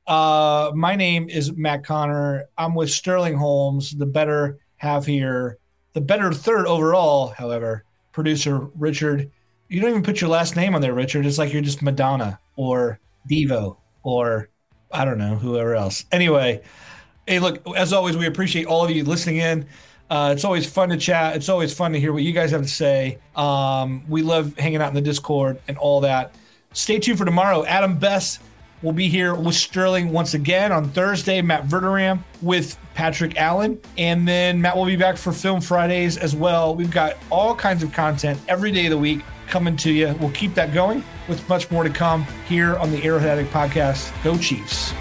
[0.06, 2.44] Uh, my name is Matt Conner.
[2.56, 5.58] I'm with Sterling Holmes, the better half here,
[5.94, 9.30] the better third overall, however, producer Richard.
[9.68, 11.26] You don't even put your last name on there, Richard.
[11.26, 14.48] It's like you're just Madonna or Devo or
[14.92, 16.04] I don't know, whoever else.
[16.12, 16.62] Anyway,
[17.26, 19.66] hey, look, as always, we appreciate all of you listening in.
[20.08, 21.34] Uh, it's always fun to chat.
[21.34, 23.18] It's always fun to hear what you guys have to say.
[23.34, 26.36] Um, we love hanging out in the Discord and all that.
[26.72, 27.64] Stay tuned for tomorrow.
[27.64, 28.40] Adam Best
[28.82, 31.42] will be here with Sterling once again on Thursday.
[31.42, 33.80] Matt Verderame with Patrick Allen.
[33.98, 36.74] And then Matt will be back for Film Fridays as well.
[36.74, 40.14] We've got all kinds of content every day of the week coming to you.
[40.20, 44.12] We'll keep that going with much more to come here on the Arrowhead podcast.
[44.22, 44.92] Go Chiefs.